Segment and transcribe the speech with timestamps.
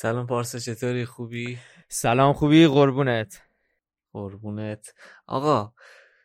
[0.00, 3.42] سلام پارسا چطوری؟ خوبی؟ سلام خوبی؟ قربونت.
[4.12, 4.94] قربونت.
[5.26, 5.72] آقا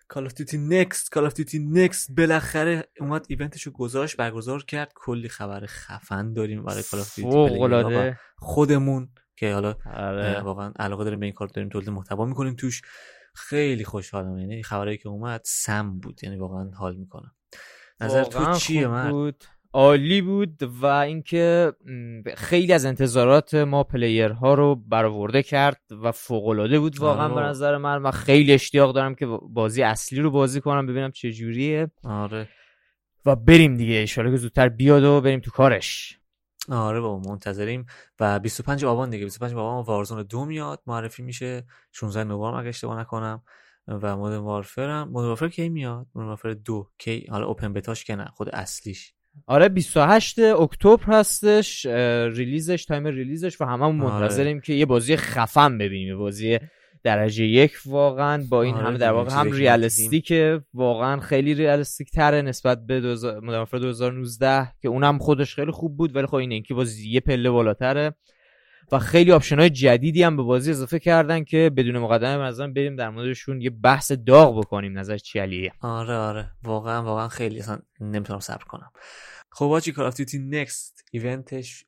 [0.08, 4.92] Call of Duty Next Call of Duty Next بالاخره اومد event شو گذاشت برگزار کرد.
[4.96, 10.42] کلی خبر خفن داریم برای Call of Duty خودمون که حالا آره.
[10.42, 12.82] واقعا علاقه داریم به این کار داریم تولید محتوا می‌کنیم توش.
[13.36, 14.38] خیلی خوشحالم.
[14.38, 16.24] یعنی خبری که اومد سم بود.
[16.24, 17.36] یعنی واقعا حال می‌کنم.
[18.02, 19.34] نظر تو چیه من
[19.74, 21.74] عالی بود و اینکه
[22.38, 27.78] خیلی از انتظارات ما پلیرها رو برآورده کرد و فوق العاده بود واقعا به نظر
[27.78, 31.92] من و خیلی اشتیاق دارم که بازی اصلی رو بازی کنم ببینم چه جوریه.
[32.04, 32.50] آره.
[33.26, 36.20] و بریم دیگه ان که زودتر بیاد و بریم تو کارش.
[36.70, 37.86] آره بابا منتظریم.
[38.20, 40.82] و 25 آبان دیگه 25 آبان وارزون دو میاد.
[40.88, 41.66] معرفی میشه.
[41.92, 43.44] 16 نوامبر اگه اشتباه نکنم.
[43.88, 46.90] و مود وارفر هم مود وارفر کی میاد؟ مود وارفر دو.
[46.98, 49.14] کی؟ حالا اوپن بتاش که نه خود اصلیش.
[49.48, 51.86] آره 28 اکتبر هستش
[52.36, 54.22] release ش time release ش و هممون آره.
[54.22, 56.60] منتظریم که یه بازی خفن ببینیم بازی
[57.04, 62.12] درجه یک واقعا با این آره همه در واقع هم realistic ه واقعا خیلی realistic
[62.12, 63.00] تره نسبت به
[63.44, 67.50] Modern 2019 که اونم خودش خیلی خوب بود ولی خب این اینکه بازی یه پله
[67.50, 68.14] بالاتره
[68.92, 73.10] و خیلی option جدیدی هم به بازی اضافه کردن که بدون مقدمه مثلا بریم در
[73.10, 76.50] موردشون یه بحث داغ بکنیم نظر چیه علی آره آره.
[76.64, 78.92] واقعا واقعا خیلی اصلا نمی‌تونم صبر کنم.
[79.52, 81.86] خب حاجی Call of Duty Next event ش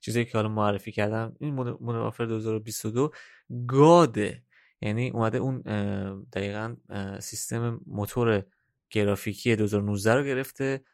[0.00, 3.10] چیزی که حالا معرفی کردم این Modern 2022
[3.66, 4.42] god ه
[4.80, 5.60] یعنی اومده اون
[6.32, 6.76] دقیقا
[7.20, 8.42] سیستم موتور
[8.90, 10.84] گرافیکی 2019 رو گرفته.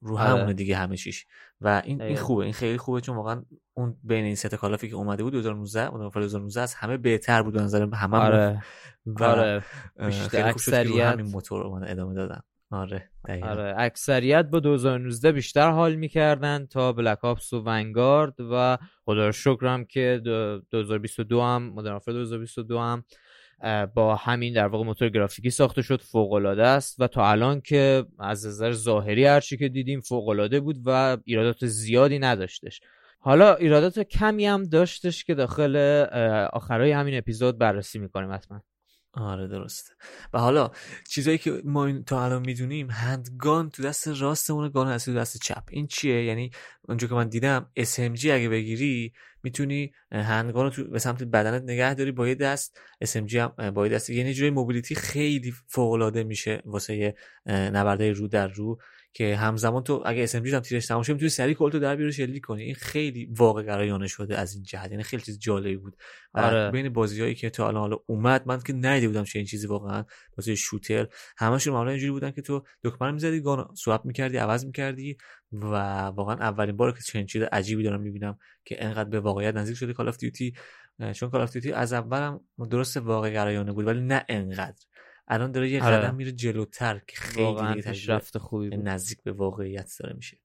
[0.00, 0.30] رو آره.
[0.30, 1.26] همونه دیگه همه چیش
[1.60, 3.42] و این این خوبه این خیلی خوبه چون واقعا
[3.74, 6.74] اون بین این سه تا Call of ی که اومده بود 2019 اون 2019 از
[6.74, 8.62] همه بهتر بود به نظر همه آره.
[9.06, 9.64] و آره.
[10.06, 13.10] بیشتر اکثریت همین موتور رو ادامه دادن آره
[13.42, 19.84] آره اکثریت با 2019 بیشتر حال می‌کردن تا بلک آپس و ونگارد و خدا شکرم
[19.84, 20.20] که
[20.70, 23.04] 2022 هم مدرن 2022 هم
[23.94, 28.04] با همین در واقع موتور گرافیکی ساخته شد فوق العاده است و تا الان که
[28.18, 32.80] از نظر ظاهری هرچی که دیدیم فوق العاده بود و ایرادات زیادی نداشتش.
[33.18, 35.76] حالا ایرادات کمی هم داشتش که داخل
[36.52, 38.60] آخرای همین اپیزود بررسی می‌کنیم حتما.
[39.16, 39.92] آره درسته.
[40.32, 40.70] و حالا
[41.08, 45.62] چیزایی که ما تا الان می‌دونیم هندگان تو دست راستمونه گان اصلی تو دست چپ.
[45.70, 46.50] این چیه؟ یعنی
[46.82, 51.94] اونجا که من دیدم SMG اگه بگیری می‌تونی هندگان رو تو به سمت بدنت نگه
[51.94, 56.24] داری با یه دست SMG هم با یه دست یعنی جوری موبیلیتی خیلی فوق العاده
[56.24, 57.14] میشه واسه
[57.46, 58.78] نبرده رو در رو.
[59.16, 62.42] که همزمان تو اگه اس هم تیرش تمام شه می‌تونی سری کلتو در بیاری شلیک
[62.44, 62.62] کنی.
[62.62, 64.90] این خیلی واقع گرایانه شده از این جهت.
[64.90, 65.96] یعنی خیلی چیز جالبی بود.
[66.34, 66.70] آره.
[66.70, 70.04] بین بازیایی که تا الان حالا اومد من که ندیده بودم چه این چیزی واقعا.
[70.36, 71.08] بازی shooter.
[71.36, 75.16] همشون معمولا اینجوری بودن که تو دکمه می‌زدی gun swap می‌کردی عوض می‌کردی
[75.52, 75.74] و
[76.06, 79.92] واقعا اولین بار که چنین چیز عجیبی دارم می‌بینم که انقدر به واقعیت نزدیک شده
[79.92, 80.54] Call of Duty
[81.12, 84.84] چون Call of Duty از اولم درست واقع گرایانه بود ولی نه انقدر.
[85.28, 85.96] الان داره یه آره.
[85.96, 90.36] قدم میره جلوتر که خیلی پیشرفت خوبی نزدیک به واقعیت داره میشه.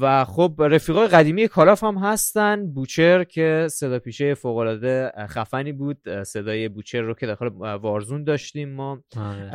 [0.00, 2.66] و خب رفیقای قدیمی کالاف هم هستن.
[2.66, 6.22] بوچر که صدا پیشه فوق العاده خفنی بود.
[6.22, 9.02] صدای بوچر رو که داخل وارزون داشتیم ما.
[9.16, 9.54] آره.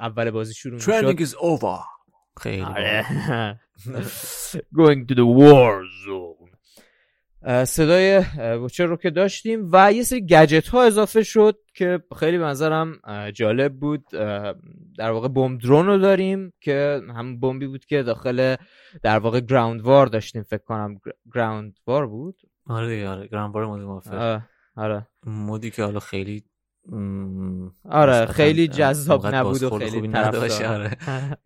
[0.00, 1.80] اول بازی شروع شد is over.
[2.40, 3.04] خیلی آره.
[4.78, 6.41] going to the war zone.
[7.66, 12.44] صدای وچر رو که داشتیم و یه سری گجت ها اضافه شد که خیلی به
[12.44, 13.00] نظرم
[13.34, 14.04] جالب بود.
[14.98, 18.56] در واقع bomb drone رو داریم که هم بمبی بود که داخل
[19.02, 21.00] در واقع Ground War داشتیم فکر کنم.
[21.34, 23.26] Ground War بود؟ آره دیگه آره.
[23.26, 24.10] Ground War mode ی
[24.76, 25.06] آره.
[25.26, 26.44] mode ی که حالا خیلی
[27.84, 30.96] آره خیلی جذاب نبود و خیلی نداشت آره.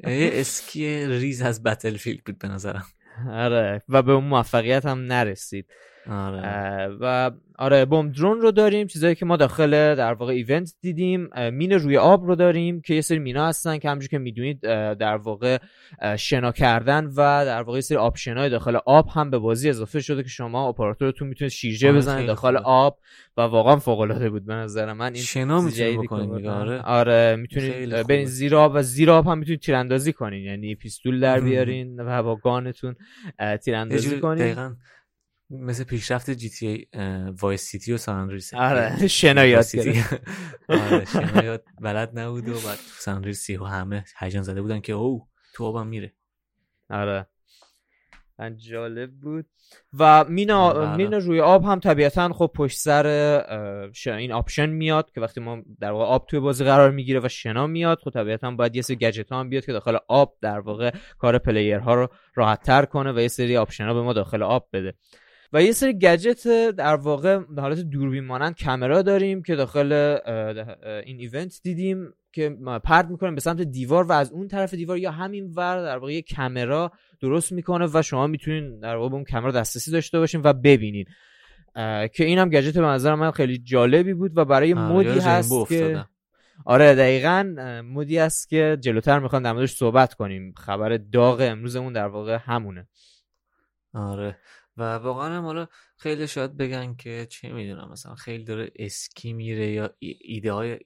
[0.04, 2.84] یه اسکی ریز از Battlefield بود به نظرم.
[3.30, 3.82] آره.
[3.88, 5.66] و به اون موفقیت هم نرسید.
[6.10, 6.88] آره.
[7.00, 11.72] و آره bomb drone رو داریم چیزایی که ما داخل در واقع event دیدیم مین
[11.72, 14.60] روی آب رو داریم که یه سری مینا هستن که همونجوری که می‌دونید
[14.94, 15.58] در واقع
[16.18, 20.22] شنا کردن و در واقع یه سری option داخل آب هم به بازی اضافه شده
[20.22, 22.98] که شما اپراتورتون می‌تونید شیرجه آره بزنید داخل آب
[23.36, 25.14] و واقعا فوق العاده بود به نظر من.
[25.14, 26.80] این شنا می‌تونید بکنید آره.
[26.80, 31.40] آره می‌تونید برین زیر آب و زیر آب هم می‌تونید تیراندازی کنین یعنی pistol در
[31.40, 32.96] بیارین و با gun تون
[33.64, 34.76] تیراندازی کنین.
[35.50, 39.74] مثل پیشرفت GTA Vice City و San آره شنایات
[40.68, 45.28] آره شنایات بلد نبود و بعد San Andreas و همه هیجان زده بودن که او
[45.54, 46.12] تو آبم میره.
[46.90, 47.26] آره.
[48.56, 49.46] جالب بود.
[49.98, 50.96] و مینا بله.
[50.96, 53.06] مینا روی آب هم طبیعتا خب پشت سر
[54.06, 57.66] این option میاد که وقتی ما در واقع آب توی بازی قرار می‌گیره و شنا
[57.66, 61.38] میاد خب طبیعتا باید یه سری گجت هم بیاد که داخل آب در واقع کار
[61.38, 64.68] player ها رو راحت تر کنه و یه سری option ها به ما داخل آب
[64.72, 64.94] بده.
[65.56, 69.92] و یه سری گجت در واقع در حالت دوربین مانند کامرا داریم که داخل
[71.04, 75.10] این ایونت دیدیم که پرد می‌کنه به سمت دیوار و از اون طرف دیوار یا
[75.10, 79.24] همین ور در واقع یه کامرا درست می‌کنه و شما می‌تونین در واقع به اون
[79.24, 81.04] کامرا دسترسی داشته باشین و ببینین.
[82.12, 86.04] که اینم گجت به نظر من خیلی جالبی بود و برای مودی هست که
[86.64, 87.54] آره دقیقا
[87.84, 90.54] مودی است که جلوتر می‌خوام در موردش صحبت کنیم.
[90.56, 92.88] خبر داغ امروزمون در واقع همونه.
[93.94, 94.38] آره.
[94.76, 99.70] و واقعا هم حالا خیلی شاید بگن که چه می‌دونم مثلا خیلی داره اسکی میره
[99.70, 100.78] یا ایده های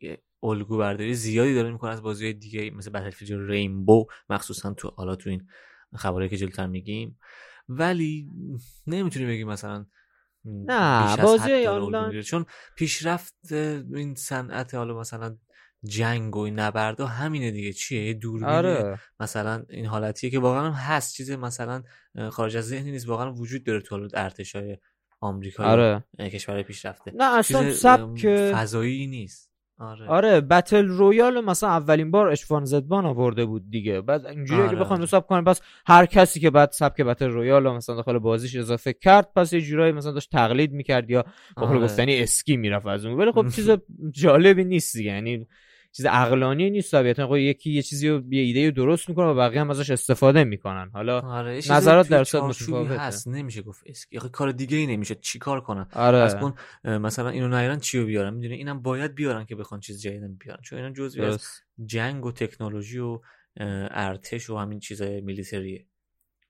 [0.43, 5.31] الگو برداری زیادی داره می‌کنه از بازی دیگه مثل بتلفیلد رینبو مخصوصا تو حالا تو
[5.31, 5.47] این
[5.97, 7.19] خبری که جلوتر میگیم.
[7.69, 8.29] ولی
[8.87, 9.87] نمی‌تونی بگیم مثلا
[10.45, 12.47] نه بازی آنلاین چون
[12.77, 13.53] پیشرفت
[13.95, 15.37] این صنعت حالا مثلا
[15.85, 17.73] جنگ و نبردا همینه دیگه.
[17.73, 18.99] چیه؟ یه دوربین آره.
[19.21, 21.17] مثلا این حالتیه که واقعا هست.
[21.17, 21.83] چیز مثلا
[22.31, 23.09] خارج از ذهنی نیست.
[23.09, 24.77] واقعا وجود داره تو ارتش های
[25.21, 26.05] آمریکا آره.
[26.21, 27.13] کشور پیشرفته.
[27.15, 29.51] نه اصلا سبک فضایی نیست.
[29.81, 30.09] آره.
[30.09, 34.01] آره battle royale مثلا اولین بار H1Z1 آورده بود دیگه.
[34.01, 34.71] بعد اینجوری آره.
[34.71, 38.57] اگه بخوام حساب کنیم پس هر کسی که بعد سبک battle royale مثلا داخل بازیش
[38.57, 41.23] اضافه کرد پس یه جورایی مثلا داشت تقلید می‌کرد یا
[41.57, 41.81] به آره.
[41.81, 43.71] گفتنی اسکی می‌رفت از اون ولی خب چیز
[44.11, 45.11] جالبی نیست دیگه.
[45.11, 45.47] یعنی
[45.93, 47.29] چیز عقلانی نیست طبیعتا.
[47.29, 50.91] خب یکی یه چیزی رو یه ایده درست می‌کنه و بقیه هم ازش استفاده می‌کنن.
[50.93, 52.99] حالا آره نظرات در صد متفاوته.
[52.99, 54.19] هست نمیشه گفت اسکی.
[54.19, 55.15] کار دیگه ای نمیشه.
[55.15, 56.19] چیکار کنن آره.
[56.19, 56.55] از کن
[56.85, 60.61] مثلا اینو نیارن چی رو بیارن می‌دونی اینم باید بیارن که بخوان چیز جدید بیارن.
[60.63, 61.49] چون اینا جزئی از
[61.87, 63.21] جنگ و تکنولوژی و
[63.91, 65.87] ارتش و همین چیزای military ه.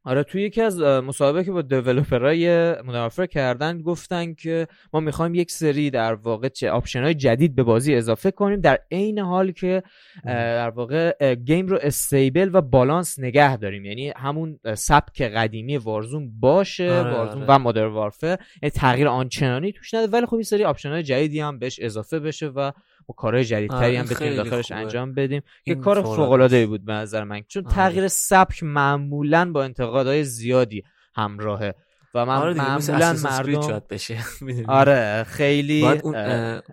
[0.05, 5.01] آره توی یکی از مسابقه که با developer ای Modern Warfare کردن گفتن که ما
[5.01, 9.19] می‌خوایم یک سری در واقع چه آپشن های جدید به بازی اضافه کنیم در عین
[9.19, 9.83] حال که
[10.25, 13.85] در واقع game رو stable و بالانس نگه داریم.
[13.85, 17.55] یعنی همون سبک قدیمی Warzone باشه آره، Warzone آره.
[17.55, 20.13] و Modern Warfare یعنی تغییر آنچنانی توش نده.
[20.13, 22.73] ولی خب این سری آپشن های جدیدی هم بهش اضافه بشه و
[23.11, 25.43] و کارهای جدیدتری هم بتونیم داخلش انجام بدیم.
[25.65, 27.43] که کار فوق العاده بود به نظر من.
[27.49, 27.75] چون آره.
[27.75, 30.85] تغییر سبک معمولا با انتقادهای زیادی
[31.15, 31.75] همراهه.
[32.15, 34.19] و من آره معمولا مردم بشه.
[34.69, 35.87] آره خیلی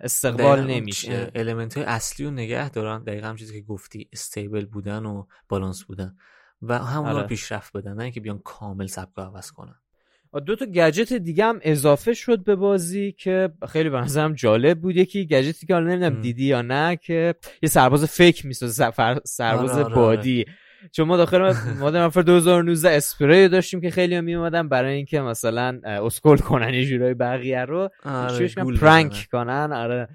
[0.02, 1.30] استقبال نمیشه.
[1.34, 3.02] المنت های اصلی رو نگه دارن.
[3.02, 6.16] دقیقا هم چیزی که گفتی استیبل بودن و بالانس بودن.
[6.62, 7.22] و همون آره.
[7.22, 9.74] رو پیشرفت بدن نه اینکه بیان کامل سبک عوض کنن.
[10.46, 14.96] دو تا گجت دیگه هم اضافه شد به بازی که خیلی به نظرم جالب بود.
[14.96, 18.90] یکی گجتی که حالا نمی‌دونم دیدی یا نه که یه سرباز فیک می‌سازه
[19.24, 20.44] سرباز آره، آره، بادی.
[20.48, 20.54] آره.
[20.92, 25.80] چون ما داخل مادر نفر 2019 اسپری داشتیم که خیلی می اومدن برای اینکه مثلا
[25.84, 27.90] اسکول کنن یه جورای بقیه رو.
[28.04, 28.48] آره
[28.80, 30.08] پرانک کنن آره.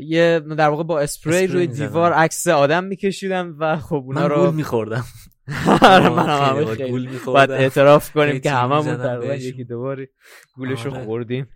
[0.00, 5.04] یه در واقع با اسپری روی دیوار عکس آدم میکشیدم و خب اونا رو میخوردم.
[5.46, 10.08] من هم خیلی باید اعتراف کنیم که هممون تقریبا یکی دوباری
[10.54, 11.04] گولشو آره.
[11.04, 11.48] خوردیم.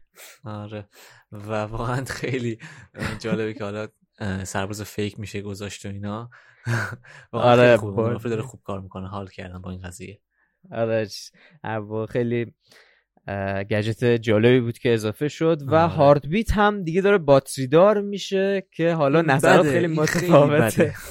[0.45, 0.89] آره.
[1.33, 2.59] و واقعا خیلی
[3.19, 3.89] جالبه که حالا
[4.45, 6.31] سرباز فیک میشه گذاشت و اینا.
[7.33, 8.23] آره خوب.
[8.23, 9.09] داره خوب کار می‌کنه.
[9.09, 10.21] حال کردن با این قضیه.
[10.71, 11.09] آره
[12.09, 12.55] خیلی
[13.71, 15.93] گجت جالبی بود که اضافه شد و آره.
[15.93, 20.95] هارت بیت هم دیگه داره باتری دار میشه که حالا نظرات خیلی متفاوته.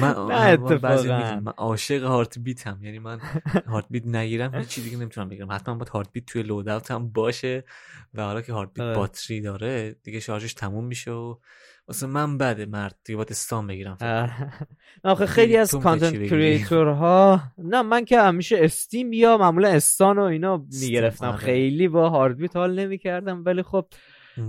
[0.00, 0.14] من
[1.44, 3.20] من عاشق هارت بیت هم یعنی من
[3.66, 5.52] هارت بیت نگیرم هیچ چیزی دیگه نمی‌تونم بگیرم.
[5.52, 7.64] حتما باید هارت بیت توی لود هم باشه
[8.14, 8.96] و حالا که هارت بیت.
[8.96, 11.34] باتری داره دیگه شارژش تموم میشه و
[11.88, 12.96] واسه من بده مرد.
[13.04, 13.96] دیگه باید استان بگیرم
[15.04, 20.64] آخه خیلی از کانتنت ها نه من که همیشه استیم یا معمولا استان و اینا
[20.80, 21.26] می‌گرفتم.
[21.26, 21.36] آره.
[21.36, 23.86] خیلی با هاردبیت حال نمی‌کردم ولی خب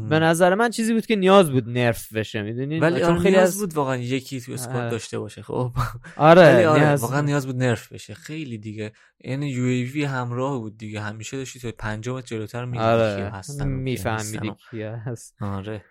[0.10, 3.60] به نظر من چیزی بود که نیاز بود نرف بشه می‌دونید ولی آره خیلی نیاز
[3.60, 5.72] بود واقعا یکی تو اسکواد داشته باشه خب.
[6.18, 8.14] آره, آره واقعا نیاز بود nerf بشه.
[8.14, 8.92] خیلی دیگه.
[9.24, 11.02] یعنی UAV همراه بود دیگه.
[11.02, 13.30] همیشه داشتی تو پنجم جلوتر میگی آره.
[13.30, 15.36] هستن میفهمیدی کی هست.
[15.42, 15.84] آره.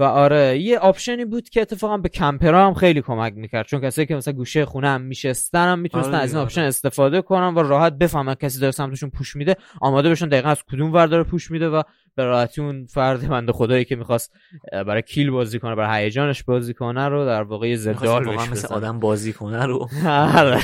[0.00, 3.80] و آره یه آپشنی بود که اتفاقا به camper ها هم خیلی کمک می‌کرد چون
[3.80, 7.54] کسایی که مثلا گوشه خونه هم میشستن هم می‌تونستن آره از این آپشن استفاده کنن
[7.54, 11.24] و راحت بفهمن کسی داره سمتشون push میده آماده بشن دقیقا از کدوم ور داره
[11.24, 11.82] پوش میده و
[12.14, 14.32] به راحتی اون فرد بنده خدایی که می‌خواست
[14.72, 19.32] برای کیل بازی کنه برای هیجانش بازی کنه رو در واقع زدال مثل آدم بازی
[19.32, 19.88] کنه رو
[20.38, 20.60] آره.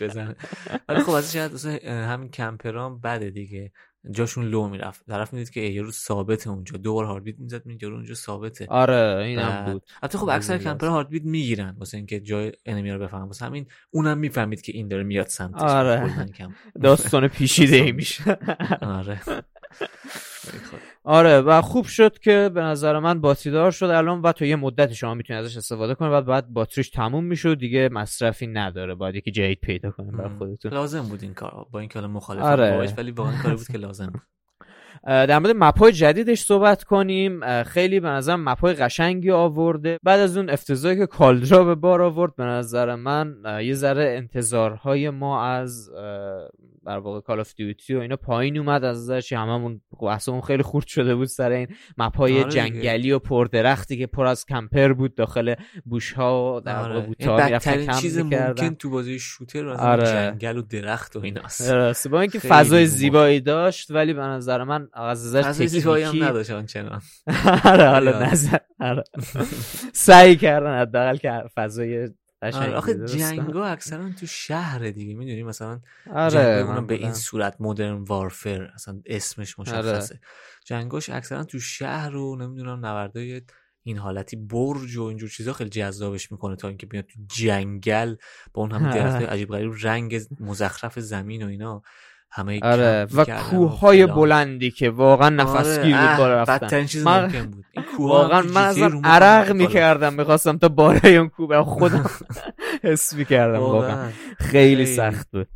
[0.00, 0.36] بزنه.
[0.88, 1.36] ولی خب از
[1.86, 3.72] همین کمپرام بده دیگه.
[4.10, 5.06] جاشون لو می‌رفت.
[5.06, 6.76] طرف می‌دید که یه روز ثابته اونجا.
[6.76, 8.66] دو بار هارت بیت می‌زد میگه اونجا ثابته.
[8.68, 9.82] آره اینم بود.
[10.02, 11.76] البته خب اکثر کمپر هارت بیت می‌گیرن.
[11.78, 13.26] واسه اینکه جای انمی رو بفهمن.
[13.26, 15.60] واسه همین اونم می‌فهمید که این داره میاد سمتش.
[15.62, 16.28] آره.
[16.82, 18.38] داستان پیچیده ای میشه.
[18.80, 19.20] آره.
[21.06, 23.84] آره و خوب شد که به نظر من باتری شد.
[23.84, 27.54] الان و تو یه مدتی شما می‌تونید ازش استفاده کنید بعد بعد باتریش تموم میشه
[27.54, 28.94] دیگه مصرفی نداره.
[28.94, 30.72] باید یکی جدید پیدا کنید برای خودتون.
[30.72, 31.66] لازم بود این کار.
[31.70, 32.94] با این کار مخالف آره.
[32.96, 34.22] ولی واقعا کاری بود که لازم بود.
[35.04, 37.62] در مورد مپ های جدیدش صحبت کنیم.
[37.62, 39.98] خیلی به نظر مپ های قشنگی آورده.
[40.02, 45.10] بعد از اون افتضاحی که کالدرا به بار آورد به نظر من یه ذره انتظارهای
[45.10, 45.90] ما از
[46.86, 50.86] در واقع کال اف دیوتی و اینا پایین اومد از ازش هممون اصلا خیلی خورد
[50.86, 55.14] شده بود سر این مپ های آره جنگلی و پردرختی که پر از کمپر بود
[55.14, 57.06] داخل بوش ها در واقع آره.
[57.06, 57.58] بوتا
[58.00, 60.06] چیز ممکن تو بازی شوتر آره.
[60.06, 62.08] جنگل و درخت و ایناست.
[62.08, 67.00] با اینکه فضای زیبایی داشت ولی به نظر من از ازش زیبایی هم نداشت آنچنان.
[67.64, 69.04] آره حالا نظر آره.
[69.92, 72.08] سعی کردن حداقل که فضای
[72.52, 75.80] آره آخه جنگا اکثرا تو شهر دیگه می‌دونی؟ مثلا
[76.14, 80.14] آره به این صورت مدرن وارفر اصلا اسمش مشخصه.
[80.14, 80.20] آره.
[80.64, 83.42] جنگاش اکثرا تو شهر رو نمی‌دونم نوردای
[83.82, 88.16] این حالتی برج و اینجور چیزا خیلی جذابش می‌کنه تا اینکه بیاد تو جنگل
[88.54, 91.82] با اون هم درخت عجیب غریب رنگ مزخرف زمین و اینا.
[92.34, 96.58] همه آره و کوههای بلندی که واقعا نفس گیر بود بالا رفتن.
[96.58, 97.64] بدترین چیز ممکن بود.
[97.72, 102.10] این واقعا من از عرق می‌کردم می‌خواستم تا بالای اون کوه خودم
[102.84, 104.10] حس می‌کردم واقعا.
[104.38, 105.48] خیلی سخت بود.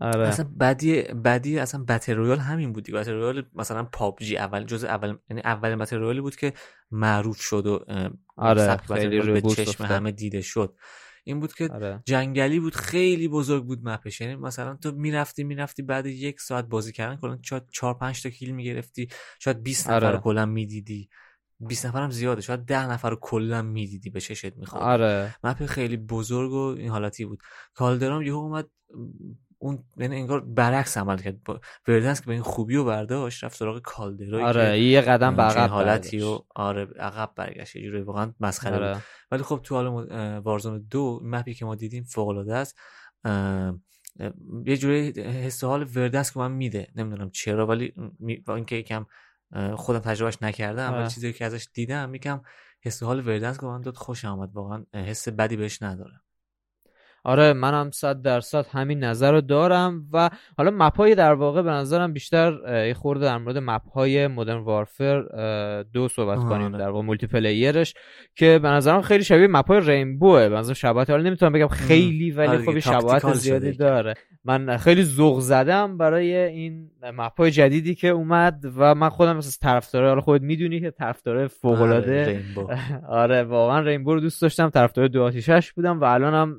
[0.00, 0.28] آره.
[0.28, 5.14] اصلا بدی بدی اصلا battle royale همین بود battle royale مثلا PUBG اول جز اول
[5.30, 6.52] یعنی اول battle royale ی بود که
[6.90, 7.84] معروف شد و
[8.36, 10.74] آره خیلی به چشم همه دیده شد.
[11.24, 12.02] این بود که آره.
[12.06, 16.64] جنگلی بود خیلی بزرگ بود map ش یعنی مثلا تو می‌رفتی می‌رفتی بعد یک ساعت
[16.64, 19.08] بازی کردن کلا شاید 4 5 تا kill می‌گرفتی
[19.40, 20.18] شاید 20 نفر آره.
[20.18, 21.08] کلا می‌دیدی
[21.60, 25.34] 20 نفر هم زیاده شاید 10 نفر رو کلا می‌دیدی به چشت می‌خواد آره.
[25.44, 27.42] مپ خیلی بزرگ و این حالتی بود
[27.74, 28.70] کالدرام یهو اومد
[29.62, 31.36] اون یعنی انگار برعکس عمل کرد.
[31.88, 35.70] وردنس که به این خوبی و برداشت رفت سراغ کالدرا آره یه قدم به عقب
[35.70, 37.76] حالتی و آره عقب برگشت.
[37.76, 38.94] یه جوری واقعا مسخره آره.
[38.94, 39.02] بود.
[39.30, 39.86] ولی خب تو حال
[40.38, 42.78] وارزون دو مپی که ما دیدیم فوق العاده است
[44.66, 46.88] یه جوری حس حال وردنس که من میده.
[46.96, 47.94] نمی‌دونم چرا ولی
[48.46, 49.06] با اینکه یکم
[49.74, 51.08] خودم تجربهش نکردم ولی آره.
[51.08, 52.40] چیزی که ازش دیدم میگم
[52.82, 56.20] حس حال وردنس که من داد خوش آمد واقعا حس بدی بهش نداره
[57.24, 62.12] آره منم صد درصد همین نظر رو دارم و حالا مپای در واقع به نظرم
[62.12, 62.52] بیشتر
[62.86, 65.22] یه خورده در مورد مپای مدرن وارفر
[65.92, 66.78] دو صحبت کنیم آره.
[66.78, 67.94] در واقع مولتی پلیرش
[68.34, 72.48] که به نظرم خیلی شبیه مپای رینبوه به نظرم شباهت حالا نمی‌تونم بگم خیلی ولی
[72.48, 74.14] آره خب شباهت زیادی داره.
[74.44, 80.08] من خیلی ذوق زدم برای این مپای جدیدی که اومد و من خودم مثل طرفدار
[80.08, 82.80] حالا خودت می‌دونی که طرفدار فوق العاده آره,
[83.22, 86.56] آره واقعا رینبو رو دوست داشتم طرفدار دو آتیشش بودم و الانم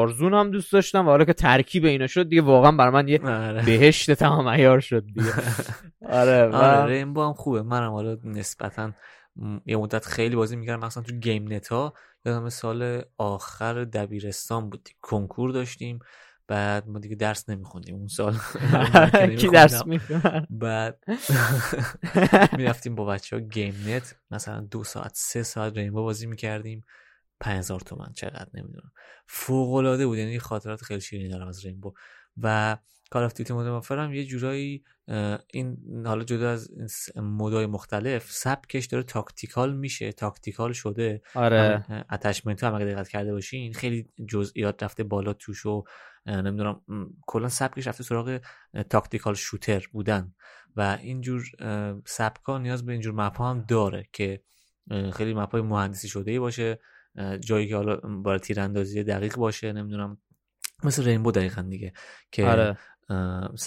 [0.00, 3.20] وارزون هم دوست داشتم و حالا که ترکیب اینا شد دیگه واقعا برای من یه
[3.24, 3.62] آره.
[3.64, 5.32] بهشت تمام عیار شد دیگه.
[6.20, 6.56] آره.
[6.56, 7.62] آره رینبو هم خوبه.
[7.62, 8.92] منم حالا نسبتا
[9.66, 10.86] یه مدت خیلی بازی می‌کردم.
[10.86, 11.92] مثلا تو گیم نتا
[12.24, 14.88] یادم سال آخر دبیرستان بود.
[15.00, 15.98] کنکور داشتیم.
[16.48, 17.94] بعد ما دیگه درس نمیخوندیم.
[17.94, 18.36] اون سال
[19.40, 21.04] کی درس می‌خوند؟ بعد
[22.56, 24.14] می‌رفتیم با بچه ها گیم نت.
[24.30, 26.84] مثلا دو ساعت سه ساعت Rainbow بازی می‌کردیم.
[27.40, 28.92] 5000 تومن چقدر؟ نمی‌دونم.
[29.26, 31.94] فوق العاده بود یعنی خاطرات خیلی شیرینی دارم از Rainbow.
[32.42, 32.76] و
[33.10, 34.84] Call of Duty Modern هم یه جورایی
[35.52, 36.70] این حالا جدا از
[37.16, 41.22] mode ای مختلف سبکش داره tactical میشه tactical شده.
[41.34, 41.84] آره.
[42.10, 45.84] attachment هم اگه دقت کرده باشین خیلی جزئیات رفته بالا توش و
[46.26, 46.80] نمی‌دونم
[47.26, 48.40] کلا سبکش رفته سراغ
[48.90, 50.34] tactical shooter بودن.
[50.76, 51.42] و اینجور
[52.06, 54.42] سبکا نیاز به اینجور map هم داره که
[55.12, 56.80] خیلی map های مهندسی شده ای باشه.
[57.40, 60.18] جایی که حالا برای تیراندازی دقیق باشه نمی‌دونم.
[60.84, 61.92] مثل Rainbow دقیقا دیگه
[62.32, 62.76] که آره.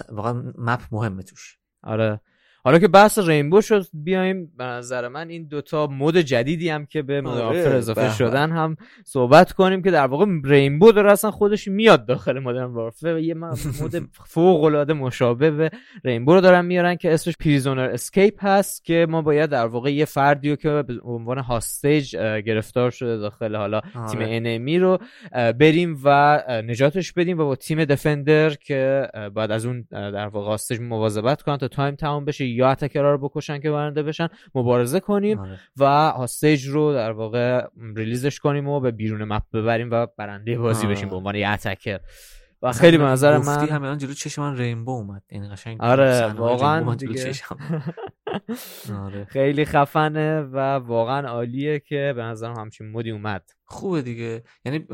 [0.10, 1.58] واقعا map مهمه توش.
[1.84, 2.22] آره.
[2.66, 7.02] حالا که بحث Rainbow شد بیایم به نظر من این دوتا mode جدیدی هم که
[7.02, 11.32] به Modern Warfare آره، اضافه شدن هم صحبت کنیم که در واقع Rainbow داره اصلا
[11.32, 15.72] خودش میاد داخل Modern Warfare و یه mode فوق العاده مشابه به
[16.04, 20.06] Rainbow رو دارن میارن که اسمش Prisoner Rescue هست که ما باید در واقع یه
[20.06, 24.10] فردی رو که به عنوان hostage گرفتار شده داخل حالا آره.
[24.10, 24.98] تیم enemy رو
[25.34, 30.80] بریم و نجاتش بدیم و با تیم defender که بعد از اون در واقع hostage
[30.80, 35.00] مواظبت کنن تا time تمام بشه یا attacker ها رو بکشن که برنده بشن مبارزه
[35.00, 35.60] کنیم آره.
[35.78, 40.58] و hostage رو در واقع release ش کنیم و به بیرون map ببریم و برنده
[40.58, 42.00] بازی بشیم به عنوان یه attacker.
[42.64, 45.24] و خیلی به نظر من همه جلو چشم من Rainbow اومد.
[45.30, 47.34] این قشنگ آره واقعا دیگه.
[49.06, 49.26] آره.
[49.26, 53.50] خیلی خفنه و واقعا عالیه که به نظرم همچین mode ی اومد.
[53.66, 54.44] خوبه دیگه.
[54.66, 54.88] یعنی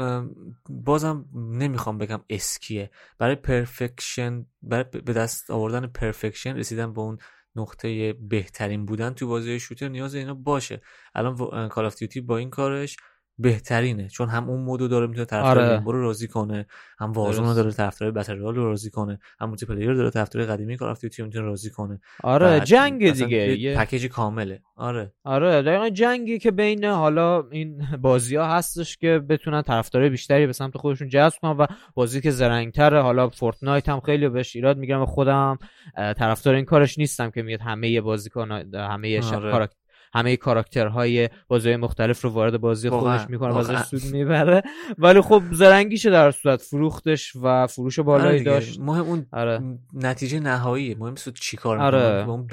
[0.69, 2.89] بازم نمی‌خوام بگم اسکیه.
[3.17, 7.17] برای perfection برای به دست آوردن perfection رسیدن به اون
[7.55, 10.81] نقطه بهترین بودن تو بازی shooter نیاز اینا باشه.
[11.15, 12.97] الان Call of Duty با این کارش
[13.39, 14.07] بهترینه.
[14.07, 15.83] چون هم اون mode و داره می‌تونه طرفدار آره.
[15.85, 16.65] رو راضی کنه
[16.99, 20.89] هم Warzone رو داره طرفدار battle رو راضی کنه هم multiplayer داره طرفدار قدیمی Call
[20.89, 22.01] of Duty می‌تونه راضی کنه.
[22.23, 23.59] آره جنگ دیگه.
[23.59, 24.61] یه پکیج کامله.
[24.75, 25.13] آره.
[25.23, 30.53] آره دقیقا جنگی که بین حالا این بازی ها هستش که بتونن طرفدار بیشتری به
[30.53, 33.01] سمت خودشون جذب کنن و بازی که زرنگتره.
[33.01, 35.57] حالا Fortnite هم خیلی بهش ایراد می‌گیرم و خودم
[35.95, 39.69] طرفدار این کارش نیستم که میاد همه بازیکن همه آره.
[40.13, 44.63] همه کاراکترهای بازی مختلف رو وارد بازی خودش می‌کنه و سود می‌بره.
[44.97, 48.79] ولی خب زرنگیشه در صورت فروختش و فروش بالایی آره داشت.
[48.79, 49.79] مهم اون آره.
[49.93, 51.99] نتیجه نهایی مهم سود چیکار آره.
[51.99, 52.47] به اون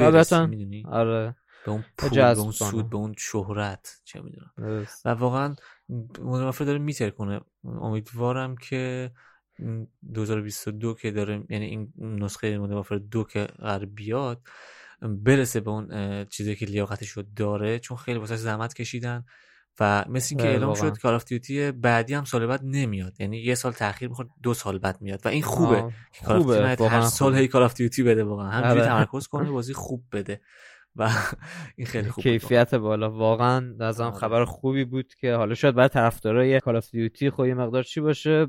[0.88, 1.34] آره.
[1.66, 4.86] به اون پول به اون سود به اون شهرت چه می‌دونم.
[5.04, 5.56] و واقعا
[6.22, 7.40] مدافع داره میتر کنه.
[7.64, 9.10] امیدوارم که
[10.14, 14.40] 2022 که داره یعنی این نسخه Modern Warfare دو که قرار بیاد
[15.02, 19.24] برسه به اون چیزی که لیاقتش رو داره چون خیلی واسش زحمت کشیدن
[19.80, 23.20] و مثل اینکه اعلام شد Call of Duty بعدی هم سال بعد نمیاد.
[23.20, 25.20] یعنی یه سال تاخیر می‌خواد دو سال بعد میاد.
[25.24, 25.92] و این خوبه
[26.24, 26.76] کار خوبه.
[26.90, 28.50] هر سال هی Call of Duty بده واقعا.
[28.50, 28.90] همینجوری آره.
[28.90, 30.40] تمرکز کنه بازی خوب بده.
[30.96, 31.08] و
[31.76, 33.10] این خیلی خوب کیفیت بالا.
[33.10, 34.16] واقعا از آره.
[34.16, 38.46] خبر خوبی بود که حالا شاید برای طرفدارای Call of Duty یه مقدار چی باشه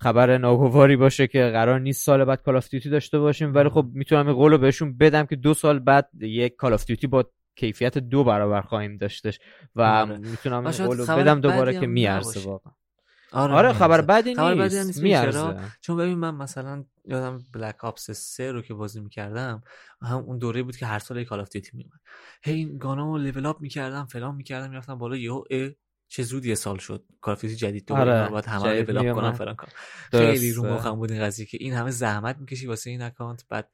[0.00, 3.54] خبر ناگواری باشه که قرار نیست سال بعد Call of Duty داشته باشیم.
[3.54, 7.06] ولی خب می‌تونم این قولو بهشون بدم که دو سال بعد یک Call of Duty
[7.06, 7.24] با
[7.56, 9.38] کیفیت دو برابر خواهیم داشتش
[9.76, 10.18] و آره.
[10.18, 12.72] می‌تونم این قولو بدم دوباره که میارزه واقعا.
[13.32, 15.56] آره, آره خبر بدی نیست, میارزه.
[15.80, 19.62] چون ببین من مثلا یادم Black Ops 3 رو که بازی می‌کردم
[20.02, 22.00] هم اون دوره بود که هر سال یک Call of Duty میومد
[22.42, 25.44] هی این gun ا رو level up می‌کردم فلان می‌کردم می‌رفتم بالا یهو
[26.08, 27.04] چه زود یه سال شد.
[27.20, 28.28] کارفیسی جدید تو آره.
[28.28, 29.70] باید همه بلاک کنم فلان کنم.
[30.10, 33.70] خیلی رو مخم بود این قضیه که این همه زحمت می‌کشی واسه این اکانت بعد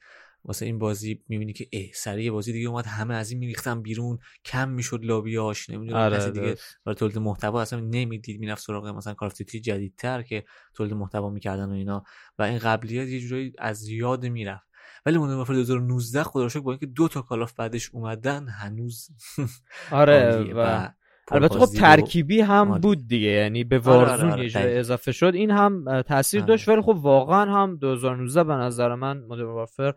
[0.49, 4.19] واسه این بازی می‌بینی که اه سریع بازی دیگه اومد همه از این میریختن بیرون
[4.45, 6.57] کم می‌شد لابیاش نمی‌دونم آره کسی دیگه.
[6.85, 11.73] برای تولید محتوا اصلا نمی‌دید می‌رفت سراغ مثلا کارفیتی جدیدتر که تولید محتوا می‌کردن و
[11.73, 12.05] اینا.
[12.39, 14.69] و این قبلیات یه جوری از یاد می‌رفت.
[15.07, 19.09] ولی مودرن وارفر 2019 خدا رو با اینکه دو تا کالاف بعدش اومدن هنوز
[19.91, 20.89] آره و
[21.31, 23.29] البته خب ترکیبی هم بود دیگه.
[23.29, 25.33] یعنی به آره، آره، وارزون آره یه اضافه شد.
[25.35, 29.95] این هم تاثیر داشت ولی خب واقعا هم 2019 به نظر من مدرن وارفر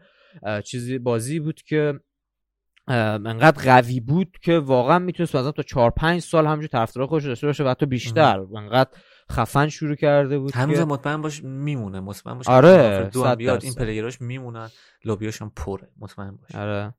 [0.65, 1.99] چیزی بازی بود که
[2.87, 7.47] انقدر قوی بود که واقعا می‌تونست مثلا تا 4 5 سال همینجور طرفدار خودش داشته
[7.47, 8.39] باشه و حتی بیشتر.
[8.39, 8.89] انقدر
[9.31, 10.85] خفن شروع کرده بود هنوز که...
[10.85, 11.99] مطمئن باش میمونه.
[11.99, 14.69] مطمئن باش آره دو بیاد این پلیراش میمونن
[15.05, 15.89] lobby اش هم پره.
[15.99, 16.55] مطمئن باش.
[16.55, 16.93] آره.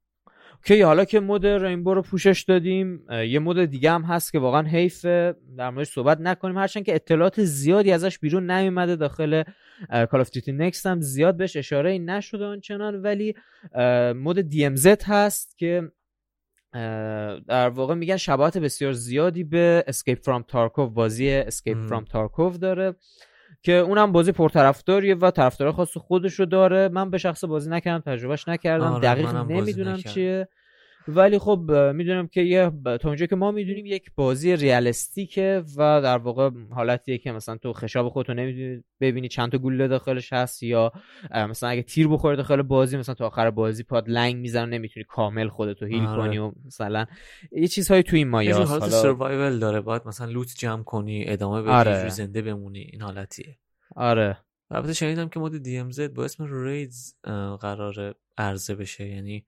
[0.65, 4.63] که حالا که mode Rainbow رو پوشش دادیم یه mode دیگه هم هست که واقعا
[4.63, 5.35] حیف در
[5.71, 6.59] موردش صحبت نکنیم.
[6.59, 9.43] هرچند که اطلاعات زیادی ازش بیرون نیومده داخل
[10.11, 13.03] Call of Duty Next هم زیاد بهش اشاره نشده آنچنان.
[13.03, 13.35] ولی
[14.15, 15.93] mode DMZ هست که
[17.49, 22.95] در واقع میگن شباهت بسیار زیادی به Escape from Tarkov بازی Escape from Tarkov داره.
[23.63, 26.89] که اونم بازی پرطرفداریه و طرفدار خاص خودش رو داره.
[26.89, 28.85] من به شخص بازی نکردم تجربهش نکردم.
[28.85, 30.49] آره دقیق نمی‌دونم چیه.
[31.09, 36.19] ولی خب می‌دونم که یه تا اونجا که ما می‌دونیم یک بازی ریالستیکه و در
[36.19, 40.93] واقع حالتیه که مثلا تو خشاب خودتو نمی‌دونی ببینی چند تا گوله داخلش هست یا
[41.35, 45.49] مثلا اگه تیر بخوره داخل بازی مثلا تو آخر بازی پاد لنگ می‌زنه نمی‌تونی کامل
[45.49, 46.23] خودتو هیل آره.
[46.23, 47.07] کنی و مثلا
[47.53, 48.71] یه چیزهایی تو این مایه هست.
[48.71, 49.81] حالت سروایول داره.
[49.81, 52.09] باید مثلا لوت جمع کنی ادامه بدی آره.
[52.09, 52.81] زنده بمونی.
[52.93, 53.59] این حالتیه.
[53.97, 54.39] آره.
[54.71, 57.15] البته شنیدم که مود دی ام زد با اسم ریدز
[57.61, 59.09] قرار عرضه بشه.
[59.09, 59.47] یعنی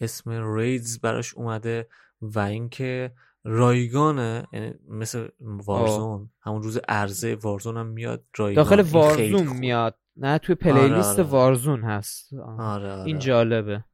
[0.00, 1.88] اسم ریدز براش اومده
[2.20, 3.12] و اینکه
[3.44, 8.64] رایگانه یعنی مثل وارزون همون روز عرضه وارزون هم میاد رایگان.
[8.64, 9.98] داخل وارزون میاد.
[10.16, 11.22] نه توی پلیلیست آره.
[11.22, 11.22] آره.
[11.22, 13.02] وارزون هست آره آره.
[13.02, 13.84] این جالبه.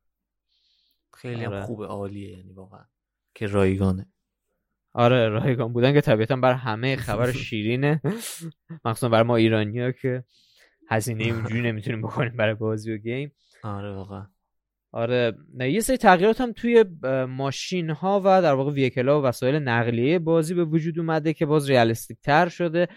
[1.15, 1.61] خیلی آره.
[1.61, 2.85] هم خوبه عالیه یعنی واقعا.
[3.35, 4.07] که رایگانه.
[4.93, 8.01] آره رایگان بودن که طبیعتا برای همه خبر شیرینه.
[8.85, 10.25] مخصوصا برای ما ایرانی ها که
[10.88, 13.33] هزینه اونجوری نمی‌تونیم بکنیم برای بازی و گیم.
[13.62, 14.27] آره واقعا.
[14.94, 16.85] آره یه سری تغییرات هم توی
[17.28, 21.46] ماشین ها و در واقع ویکل ها و وسایل نقلیه بازی به وجود اومده که
[21.46, 22.88] باز ریالستیک تر شده.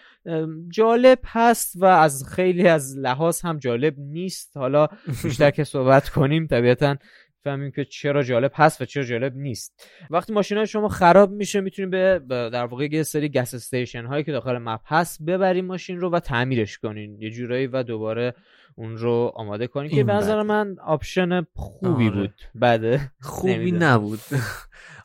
[0.69, 4.57] جالب هست و از خیلی از لحاظ هم جالب نیست.
[4.57, 4.87] حالا
[5.23, 6.97] بیشتر که صحبت کنیم طبیعتا
[7.45, 9.89] فهمیم که چرا جالب هست و چرا جالب نیست.
[10.09, 14.23] وقتی ماشین های شما خراب میشه می‌تونیم به در واقع یه سری گس استیشن هایی
[14.23, 17.21] که داخل مپ هست ببریم ماشین رو و تعمیرش کنین.
[17.21, 18.33] یه جورایی و دوباره
[18.75, 22.15] اون رو آماده کنیم که به نظر من آپشن خوبی آره.
[22.15, 22.33] بود.
[22.55, 24.19] بعد خوبی نبود.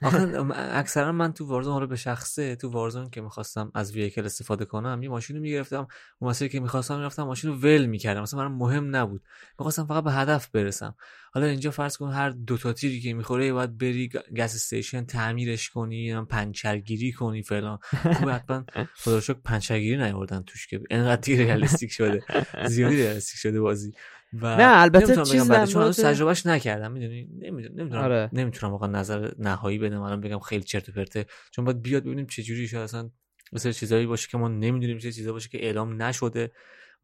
[0.03, 0.39] آخه
[0.81, 5.03] اکثرا من تو Warzone حالا به شخصه تو Warzone که می‌خواستم از vehicle استفاده کنم
[5.03, 5.89] یه ماشین رو می‌گرفتم.
[6.19, 8.23] اون مسیری که می‌خواستم می‌رفتم ماشین رو ول می‌کردم.
[8.23, 9.23] مثلا من مهم نبود.
[9.59, 10.95] می‌خواستم فقط به هدف برسم.
[11.33, 15.71] حالا اینجا فرض کن هر دو تا تیری که می‌خوره باید بری gas station تعمیرش
[15.71, 17.79] کنی یا پنچرگیری کنی فلان.
[18.19, 18.65] خوب حتما
[18.97, 22.23] خدا شکر پنچرگیری نیاوردن توش که انقدر realistic شده.
[22.67, 23.93] زیادی realistic شده بازی.
[24.33, 28.31] و نه البته چیز در چون تجربهش نکردم می‌دونی؟ نمی‌دونم آره.
[28.33, 31.27] نمی‌تونم واقعا نظر نهایی بدم الان بگم خیلی چرت و پرته.
[31.51, 33.11] چون باید بیاد ببینیم چه جوری شده اصلا
[33.53, 36.53] مثل چیزایی باشه که ما نمی‌دونیم چه چیزایی باشه که اعلام نشده.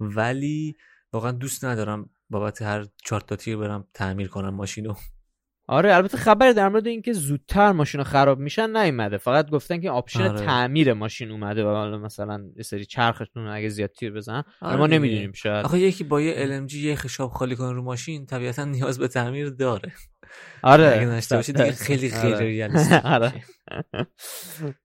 [0.01, 0.77] ولی
[1.13, 4.95] واقعا دوست ندارم بابت هر چهار تا تیر برم تعمیر کنم ماشینو.
[5.69, 9.19] آره البته خبر در مورد اینکه زودتر ماشین خراب میشن نیومده.
[9.19, 10.41] فقط گفتن که option آره.
[10.47, 14.43] تعمیر ماشین اومده و حالا مثلا یه سری چرختون اگه زیاد تیر بزنن.
[14.61, 15.65] آره ما نمی‌دونیم شاید.
[15.65, 19.51] آخه یکی با یه LMG یه خشاب خالی کنه رو ماشین طبیعتا نیاز به تعمیر
[19.51, 19.93] داره.
[20.63, 20.93] آره.
[20.97, 23.01] اگه نشته باشه دیگه خیلی خیلی آره.
[23.15, 23.45] آره.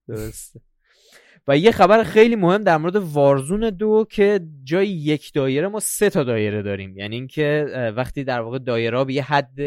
[0.08, 0.60] درسته.
[1.48, 6.10] و یه خبر خیلی مهم در مورد وارزون دو که جای یک دایره ما سه
[6.10, 6.96] تا دایره داریم.
[6.96, 9.58] یعنی اینکه وقتی در واقع دایره به یه حد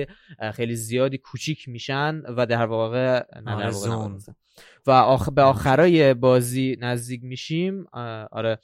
[0.53, 4.09] خیلی زیادی کوچیک میشن و در واقع نه در واقع
[4.87, 5.29] و آخ...
[5.29, 7.85] به آخرای بازی نزدیک میشیم.
[8.31, 8.59] آره.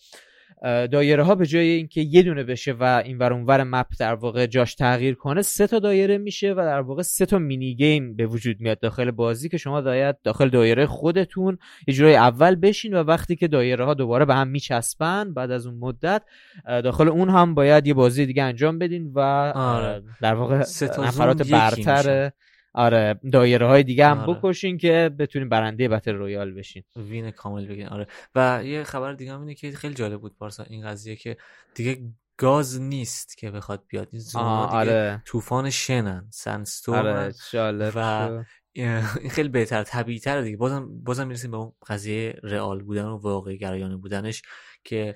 [0.61, 4.45] دایره ها به جای اینکه یه دونه بشه و این ور اونور map در واقع
[4.45, 8.25] جاش تغییر کنه سه تا دایره میشه و در واقع سه تا mini game به
[8.25, 12.97] وجود میاد داخل بازی که شما باید داخل دایره خودتون یه جورای اول بشین و
[12.97, 16.21] وقتی که دایره ها دوباره به هم میچسبن بعد از اون مدت
[16.65, 20.03] داخل اون هم باید یه بازی دیگه انجام بدین و آره.
[20.21, 22.31] در واقع نفرات برتر
[22.73, 24.33] آره دایره های دیگه هم آره.
[24.33, 26.83] بکشین که بتونین برنده battle royale بشین.
[26.95, 27.87] وین کامل بگین.
[27.87, 28.07] آره.
[28.35, 31.37] و یه خبر دیگه هم اینه که خیلی جالب بود پارسا این قضیه که
[31.75, 32.01] دیگه
[32.37, 34.07] گاز نیست که بخواد بیاد.
[34.11, 35.21] این زونا آره.
[35.25, 40.57] طوفان شنن سنستورم آره جالب و این خیلی بهتر طبیعی تر دیگه.
[40.57, 44.41] بازم بازم می‌رسیم به اون قضیه رئال بودن و واقعی گرایانه بودنش
[44.83, 45.15] که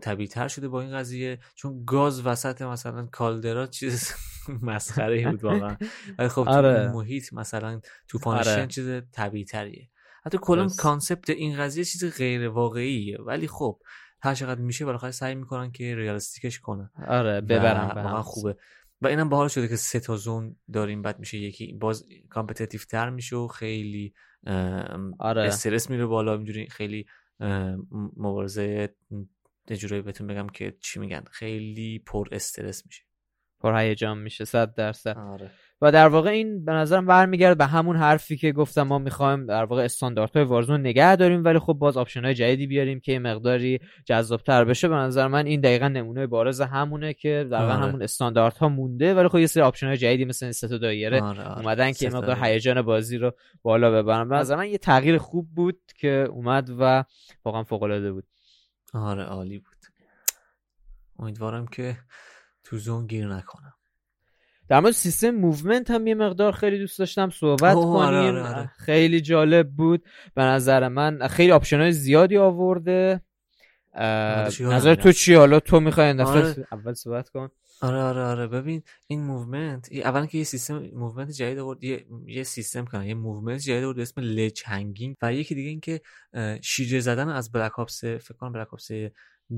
[0.00, 1.38] طبیعی تر شده با این قضیه.
[1.54, 4.12] چون گاز وسط مثلا کالدرا چیز
[4.62, 5.76] مسخره بود واقعا.
[6.18, 6.92] ولی خب آره.
[6.92, 8.66] محیط مثلا طوفان آره.
[8.66, 9.90] چیز طبیعی تریه
[10.24, 13.18] حتی کلا concept این قضیه چیز غیر واقعیه.
[13.20, 13.80] ولی خب
[14.22, 16.90] هر چقدر میشه بالاخره سعی می‌کنن که realistic ش کنن.
[17.06, 18.56] آره ببرن واقعا خوبه.
[19.00, 23.10] و اینم باحال شده که سه تا zone داریم بعد میشه یکی باز competitive تر
[23.10, 24.14] میشه و خیلی
[25.18, 25.42] آره.
[25.42, 26.34] استرس میره بالا.
[26.34, 27.06] اینجوری خیلی
[28.16, 28.94] مبارزه
[29.70, 33.02] یه جورایی بهتون بگم که چی میگن خیلی پر استرس میشه.
[33.60, 35.50] پر هیجان میشه صد درصد آره.
[35.80, 39.64] و در واقع این به نظرم برمیگرده به همون حرفی که گفتم ما می‌خوایم در
[39.64, 44.64] واقع استانداردهای Warzone نگه داریم ولی خب باز option های جدیدی بیاریم که مقداری جذابتر
[44.64, 47.86] بشه به نظر من این دقیقا نمونه بارز همونه که در واقع آره.
[47.86, 51.58] همون استانداردها مونده ولی خب یه سری option های جدیدی مثل این دایره آره آره.
[51.58, 55.80] اومدن که مقدار هیجان بازی رو بالا ببرن به نظر من یه تغییر خوب بود
[55.96, 57.04] که اومد و
[57.44, 58.24] واقعا فوق العاده بود
[58.94, 59.76] آره عالی بود
[61.18, 61.96] امیدوارم که
[62.66, 63.72] تو zone گیر نکنم.
[64.68, 67.96] در مورد سیستم movement هم یه مقدار خیلی دوست داشتم صحبت آره، کنیم.
[67.96, 68.70] آره آره.
[68.78, 70.04] خیلی جالب بود.
[70.34, 73.20] به نظر من خیلی option های زیادی آورده.
[74.60, 76.66] نظر تو چی؟ حالا تو می‌خوای آره.
[76.72, 77.48] اول صحبت کن.
[77.80, 78.46] آره آره آره.
[78.46, 83.14] ببین این movement اول که یه سیستم movement جدید آورد یه, یه سیستم کنه یه
[83.14, 85.16] movement جدید آورد اسم ledge hanging.
[85.22, 86.00] و یکی دیگه این که
[86.62, 88.88] شیرجه زدن از بلک اپس فکر کنم بلک اپس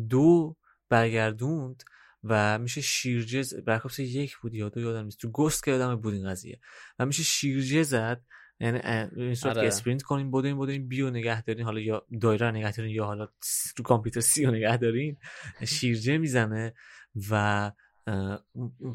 [0.08, 0.56] دو
[0.88, 1.82] برگردوند.
[2.24, 5.18] و میشه شیرجه اپس یک بود یا دو یادم نیست.
[5.18, 6.60] تو گست که یادم بود این قضیه.
[6.98, 8.22] و میشه شیرجه زد
[8.60, 8.78] یعنی
[9.16, 9.62] این صورت آره.
[9.62, 11.64] که اسپرینت کنین بودین بودین بیو نگه دارین.
[11.64, 13.28] حالا یا دایره نگه دارین یا حالا
[13.76, 15.16] تو کامپیوتر سی رو نگه دارین.
[15.66, 16.74] شیرجه می‌زنه
[17.30, 17.72] و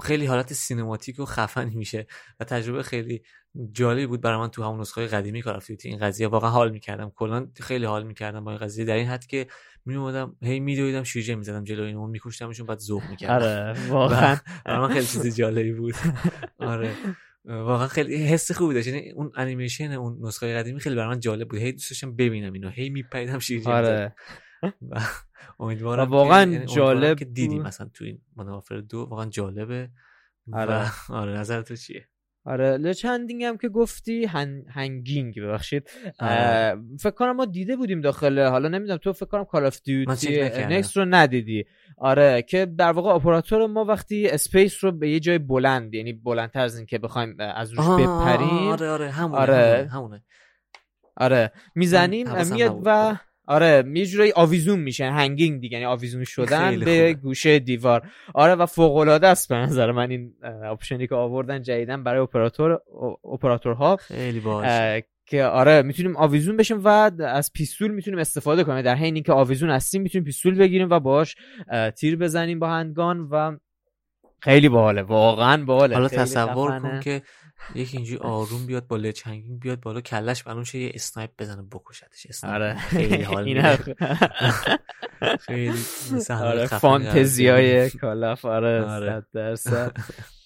[0.04, 2.08] خیلی حالت سینماتیک و خفنی میشه.
[2.40, 3.24] و تجربه خیلی
[3.72, 7.10] جالبی بود برای من تو همون نسخه قدیمی کار این قضیه واقعا حال می‌کردم.
[7.10, 8.86] کلا خیلی حال می‌کردم با این قضیه.
[8.86, 9.48] در این حد که
[9.86, 13.34] می اومدم هی میدویدم شیرجه می‌زدم جلوی اینو میکشتمشون بعد ذوق می‌کردم.
[13.36, 14.38] آره واقعا.
[14.66, 15.96] من خیلی چیز جالبی بود.
[16.60, 16.94] آره.
[17.46, 18.88] واقعا خیلی حس خوبی داشت.
[18.88, 21.60] یعنی اون انیمیشن اون نسخه قدیمی خیلی برای من جالب بود.
[21.60, 22.70] هی دوست داشتم ببینم اینو.
[22.70, 24.16] هی میپیدم شیرجه آره.
[25.60, 29.00] امیدوارم واقعا یعنی جالب که دیدی مثلا تو این مدافر دو.
[29.00, 29.90] واقعا جالبه.
[30.54, 30.92] آره.
[31.10, 32.08] آره نظر تو چیه؟
[32.46, 34.64] آره ledge hanging هم که گفتی han...
[34.70, 35.90] hanging ببخشید.
[36.20, 36.76] آره.
[37.00, 40.98] فکر کنم ما دیده بودیم داخل حالا نمی‌دونم تو فکر کنم Call of Duty Next
[40.98, 41.66] رو ندیدی.
[41.98, 46.60] آره که در واقع اپراتور ما وقتی space رو به یه جای بلند یعنی بلندتر
[46.60, 48.68] از این که بخوایم از روش بپریم.
[48.68, 49.90] آره آره همونه آره.
[49.94, 50.24] همونه,
[51.18, 51.52] آره.
[51.76, 53.16] می‌زنیم میاد و
[53.48, 58.08] آره یه جورایی آویزون میشن hanging دیگه یعنی آویزون شدن به گوشه دیوار.
[58.34, 60.34] آره و فوق العاده است به نظر من این
[60.70, 62.80] option ی که آوردن جدیدن برای operator
[63.34, 63.96] operator ها.
[63.96, 68.82] خیلی باحال که آره می‌تونیم آویزون بشیم و از pistol می‌تونیم استفاده کنیم.
[68.82, 71.36] در حین اینکه آویزون هستیم می‌تونیم pistol بگیریم و باش
[71.96, 73.58] تیر بزنیم با handgun و
[74.40, 75.96] خیلی باحاله واقعا باحاله.
[75.96, 77.22] حالا تصور کن که
[77.76, 82.44] یکی اینجوری آروم بیاد با ledge hanging بیاد بالا کله‌ش یه snipe بزنه بکشتش.
[82.44, 82.76] آره.
[82.78, 83.48] خیلی حال
[85.46, 85.74] خیلی
[86.30, 89.26] آره فانتزیای Call of آره, آره.
[89.34, 89.98] درصد.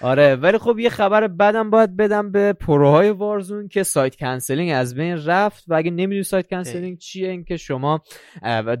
[0.00, 4.70] آره ولی خب یه خبر بدم باید بدم به pro های Warzone که slide canceling
[4.74, 8.02] از بین رفت و اگه نمی‌دونی slide canceling چیه اینکه شما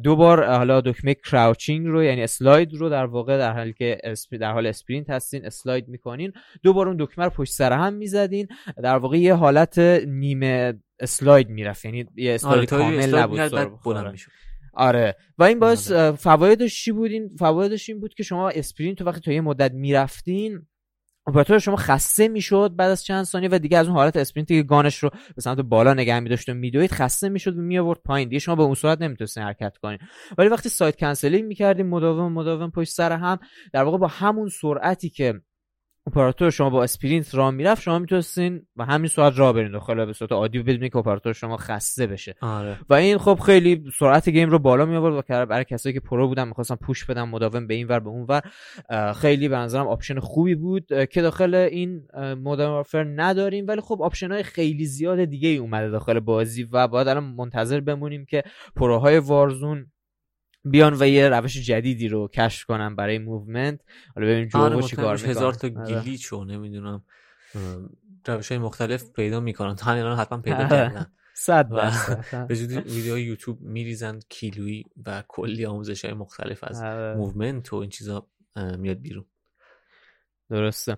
[0.04, 3.98] دو بار حالا دکمه crouching رو یعنی slide رو در واقع در حالی که
[4.40, 6.32] در حال sprint هستین slide می‌کنین.
[6.62, 8.48] دو بار اون دکمه رو پشت سر هم می‌زدین.
[8.82, 13.40] در واقع یه حالت نیمه slide می‌رفت یعنی یه slide آره کامل نبود
[14.74, 15.16] آره.
[15.38, 16.16] و این باعث آره.
[16.16, 20.66] فوایدش چی بود این فوایدش این بود که شما sprint وقتی تا یه مدت می‌رفتین
[21.28, 24.56] اپراتور شما خسته می‌شد بعد از چند ثانیه و دیگه از اون حالت sprint ی
[24.56, 27.78] که gun ش رو به سمت بالا نگه می‌داشت و میدوید خسته می‌شد و می
[27.78, 28.28] آورد پایین.
[28.28, 29.98] دیگه شما به اون صورت نمی‌تونستین حرکت کنین.
[30.38, 33.38] ولی وقتی slide canceling می‌کردیم مداوم مداوم پشت سر هم
[33.72, 35.34] در واقع با همون سرعتی که
[36.08, 40.12] اپراتور شما با sprint راه می‌رفت شما می‌تونستین با همین سرعت را برین داخل به
[40.12, 42.78] صورت عادی بدون که اپراتور شما خسته بشه آره.
[42.90, 46.28] و این خب خیلی سرعت game رو بالا می آورد و برای کسایی که pro
[46.28, 48.42] بودن می‌خواستن push بدن مداوم به این ور به اون ور
[49.12, 54.32] خیلی به نظرم option خوبی بود که داخل این Modern Warfare نداریم ولی خب option
[54.32, 58.42] های خیلی زیاد دیگه ای اومده داخل بازی و باید الان منتظر بمونیم که
[58.76, 59.86] pro های Warzone
[60.64, 63.80] بیان و یه روش جدیدی رو کشف کنن برای movement.
[64.14, 66.00] حالا ببینیم جو آره چیکار هزار تا آره.
[66.00, 67.04] glitch و نمی‌دونم.
[68.26, 69.74] روش های مختلف پیدا می‌کنن.
[69.74, 70.68] تا همین حتما پیدا آره.
[70.68, 71.06] کردن.
[71.34, 71.68] صد
[72.48, 76.82] به جدی ویدیو یوتیوب میریزن کیلویی و کلی آموزش های مختلف از
[77.16, 79.24] movement و این چیزا میاد بیرون.
[80.50, 80.96] درسته.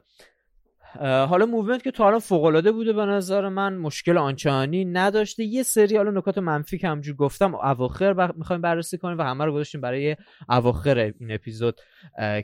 [0.98, 5.44] حالا movement که تا الان فوق العاده بوده به نظر من مشکل آنچنانی نداشته.
[5.44, 8.36] یه سری حالا نکات منفی که همجور گفتم اواخر ب...
[8.36, 10.16] می‌خوایم بررسی کنیم و همه رو گذاشتیم برای
[10.48, 11.80] اواخر این اپیزود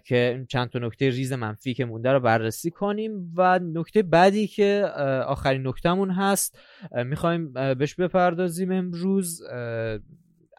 [0.05, 3.33] که چند تا نکته ریز منفی که مونده رو بررسی کنیم.
[3.37, 4.91] و نکته بعدی که
[5.27, 6.59] آخرین نکتهمون هست
[7.05, 9.43] می‌خوایم بهش بپردازیم امروز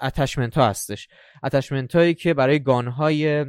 [0.02, 1.08] اتشمنت ها هستش.
[1.43, 3.45] اتشمنت هایی که برای گانهای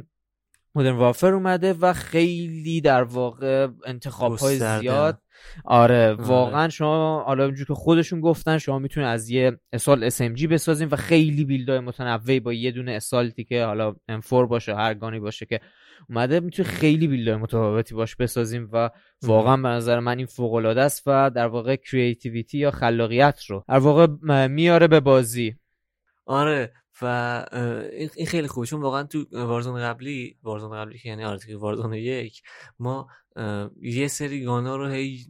[0.79, 5.21] مدرن وافر اومده و خیلی در واقع انتخاب های زیاد.
[5.65, 6.13] آره, آره.
[6.13, 10.95] واقعا شما حالا اونجور که خودشون گفتن شما می‌تونید از یه اسال SMG بسازین و
[10.95, 15.59] خیلی بیلدای متنوعی با یه دونه اسالتی که حالا M4 باشه هر گانی باشه که
[16.09, 18.89] اومده می‌تونید خیلی بیلدای متفاوتی باش بسازیم و
[19.23, 23.63] واقعا به نظر من این فوق العاده است و در واقع کریتیویتی یا خلاقیت رو
[23.67, 24.07] در واقع
[24.47, 25.55] میاره به بازی.
[26.25, 26.73] آره.
[27.01, 27.45] و
[28.15, 28.67] این خیلی خوبه.
[28.67, 32.41] چون واقعا تو وارزون قبلی وارزون قبلی که یعنی آره وارزون یک
[32.79, 33.07] ما
[33.81, 35.25] یه سری گانا رو هی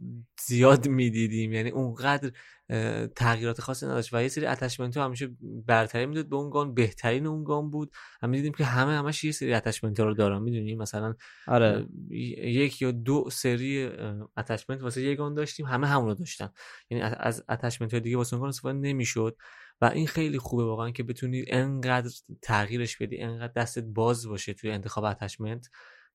[0.46, 1.52] زیاد می‌دیدیم.
[1.52, 2.30] یعنی اونقدر
[3.16, 4.14] تغییرات خاصی نداشت.
[4.14, 5.30] و یه سری اتچمنت ها همیشه
[5.66, 7.92] برتری می‌داد به اون گان بهترین اون گان بود.
[8.22, 10.42] هم دیدیم که همه همش یه سری attachment رو دارن.
[10.42, 11.14] می‌دونیم مثلا
[11.46, 11.86] آره.
[12.10, 13.90] یک یا دو سری
[14.36, 15.66] attachment واسه یه gun داشتیم.
[15.66, 16.50] همه همون رو داشتن.
[16.90, 19.36] یعنی از attachment های دیگه واسه اون gun استفاده نمی‌شد.
[19.80, 22.10] و این خیلی خوبه واقعا که بتونی انقدر
[22.42, 25.66] تغییرش بدی انقدر دستت باز باشه توی انتخاب attachment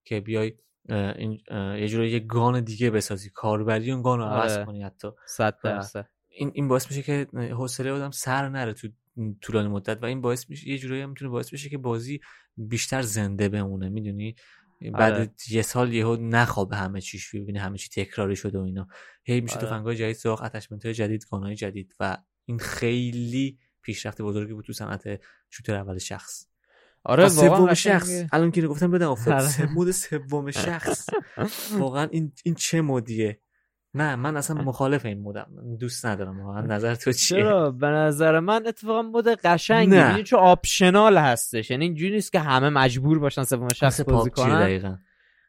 [0.03, 0.53] که بیای
[0.89, 1.41] این
[1.79, 4.65] یه جوری یه gun دیگه بسازی کاربری اون gun رو عوض آره.
[4.65, 8.87] کنی حتی صد درصد این این باعث میشه که حوصله آدم سر نره تو
[9.41, 12.19] طولانی مدت و این باعث میشه یه جورایی می‌تونه باعث بشه که بازی
[12.57, 14.35] بیشتر زنده بمونه می‌دونی
[14.93, 15.31] بعد آره.
[15.49, 18.87] یه سال یهو نخوابه همه چیش ببینه همه چی تکراری شده و اینا
[19.23, 19.67] هی میشه آره.
[19.67, 24.73] تفنگای جدید سراغ اتچمنت های جدید گانای جدید و این خیلی پیشرفت بزرگی بود تو
[24.73, 25.03] صنعت
[25.49, 26.45] شوتر اول شخص.
[27.03, 28.23] آره سوم شخص.
[28.31, 29.33] الان که گفتم بدم افتاد.
[29.33, 29.73] آره.
[29.73, 31.09] مود سوم شخص.
[31.79, 33.39] واقعا این این چه مودیه؟
[33.93, 35.47] نه من اصلا مخالف این مودم.
[35.79, 36.61] دوست ندارم واقعا.
[36.61, 39.95] نظر تو چیه؟ چرا؟ به نظر من اتفاقا mode قشنگی.
[39.95, 41.71] یعنی چون optional هستش.
[41.71, 44.99] یعنی اینجوری نیست که همه مجبور باشن سوم شخص بازی کنن.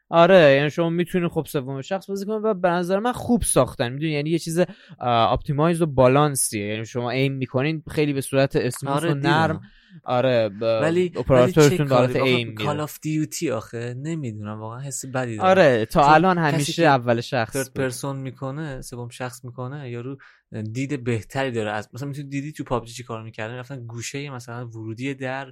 [0.09, 3.89] آره یعنی شما می‌تونید خب سوم شخص بازی کنید و به نظر من خوب ساختن.
[3.89, 4.59] می‌دونی؟ یعنی یه چیز
[4.99, 9.61] optimize و بالانسیه یعنی شما aim می‌کنین خیلی به صورت smooth آره و نرم.
[10.03, 15.49] آره ولی اپراتورتون حالت aim Call of Duty آخه نمی‌دونم واقعا حس بدی دارم.
[15.49, 20.17] آره تا الان همیشه اول شخص third person می‌کنه سوم شخص می‌کنه یارو
[20.71, 21.71] دید بهتری داره.
[21.71, 25.51] از مثلا می‌تونی دیدی تو پابجی چی کار می‌کردن؟ رفتن گوشه مثلا ورودی در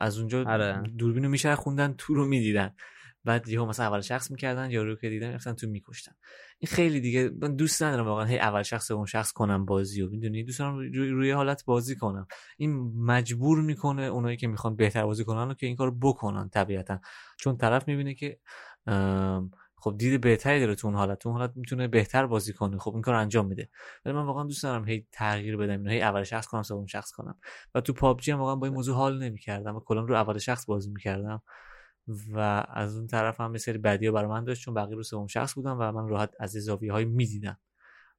[0.00, 0.82] از اونجا آره.
[0.98, 2.74] دوربینو میشه خوندن تو رو می‌دیدن.
[3.24, 6.12] بعد یهو مثلا اول شخص می‌کردن یا رو که دیدن رفتن تو میکشتن.
[6.58, 10.10] این خیلی دیگه من دوست ندارم واقعا هی اول شخص اون شخص کنم بازی و
[10.10, 12.26] می‌دونی؟ دوست دارم روی, روی حالت بازی کنم.
[12.56, 16.98] این مجبور می‌کنه اونایی که می‌خوان بهتر بازی کنن و که این کار بکنن طبیعتا.
[17.38, 18.38] چون طرف می‌بینه که
[19.76, 21.18] خب دید بهتری داره تو اون حالت.
[21.18, 22.78] تو اون حالت می‌تونه بهتر بازی کنه.
[22.78, 23.70] خب این کار انجام میده.
[24.04, 27.38] ولی من واقعا دوست دارم هی تغییر بدم هی اول شخص کنم سوم شخص کنم.
[27.74, 29.76] و تو پابجی هم واقعا با این موضوع حال نمی‌کردم.
[29.76, 31.42] و کلا رو اول شخص بازی می‌کردم.
[32.32, 35.26] و از اون طرف هم یه سری بدیا برای من داشت چون بقیه رو سوم
[35.26, 37.58] شخص بودم و من راحت از زاویه های می‌دیدم.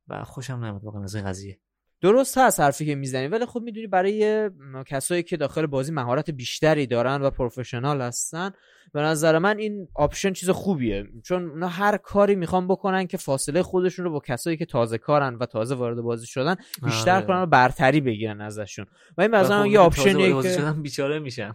[0.08, 1.60] و خوشم نمیاد واقعا از این قضیه.
[2.02, 4.50] درست هست حرفی که می‌زنی ولی خب می‌دونی برای
[4.88, 8.52] کسایی که داخل بازی مهارت بیشتری دارن و پروفشنال هستن
[8.94, 11.06] به نظر من این آپشن چیز خوبیه.
[11.24, 15.36] چون اونا هر کاری می‌خوان بکنن که فاصله خودشون رو با کسایی که تازه کارن
[15.36, 17.26] و تازه وارد بازی شدن بیشتر آره.
[17.26, 18.86] کنن و برتری بگیرن ازشون.
[19.18, 21.54] و این مثلا خب یه آپشنیه که بیچاره میشن.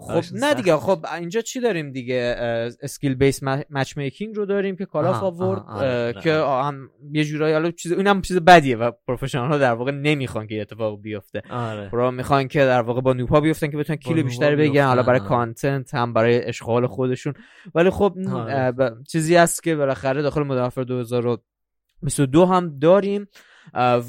[0.00, 2.36] خب نه دیگه خب اینجا چی داریم دیگه
[2.82, 6.64] اسکیل بیس مچ میکینگ رو داریم که کالا آورد آره، که آره.
[6.64, 10.60] هم یه جورایی حالا چیز اینم چیز بدیه و پروفشنال ها در واقع نمی‌خوان که
[10.60, 11.88] اتفاق بیفته آره.
[11.88, 15.20] برا می‌خوان که در واقع با نوپا بیفتن که بتونن کیلو بیشتری بگیرن حالا برای
[15.20, 17.34] کانتنت هم برای اشغال خودشون
[17.74, 18.72] ولی خب آره.
[19.08, 23.26] چیزی هست که بالاخره داخل Modern Warfare 2022 هم داریم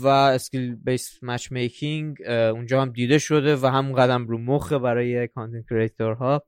[0.02, 6.02] و skill based matchmaking اونجا هم دیده شده و همون قدم رو مخه برای content
[6.02, 6.44] ها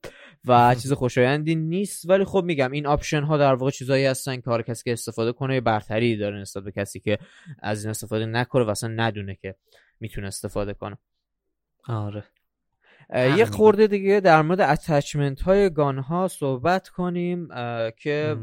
[0.45, 2.09] و چیز خوشایندی نیست.
[2.09, 5.33] ولی خب میگم این option ها در واقع چیزایی هستن که هر کسی که استفاده
[5.33, 7.17] کنه برتری داره نسبت به کسی که
[7.59, 9.55] از این استفاده نکنه و اصلا ندونه که
[9.99, 10.97] می‌تونه استفاده کنه.
[11.87, 12.23] آره.
[13.13, 17.47] یه خورده دیگه در مورد attachment های gun ها صحبت کنیم
[17.97, 18.37] که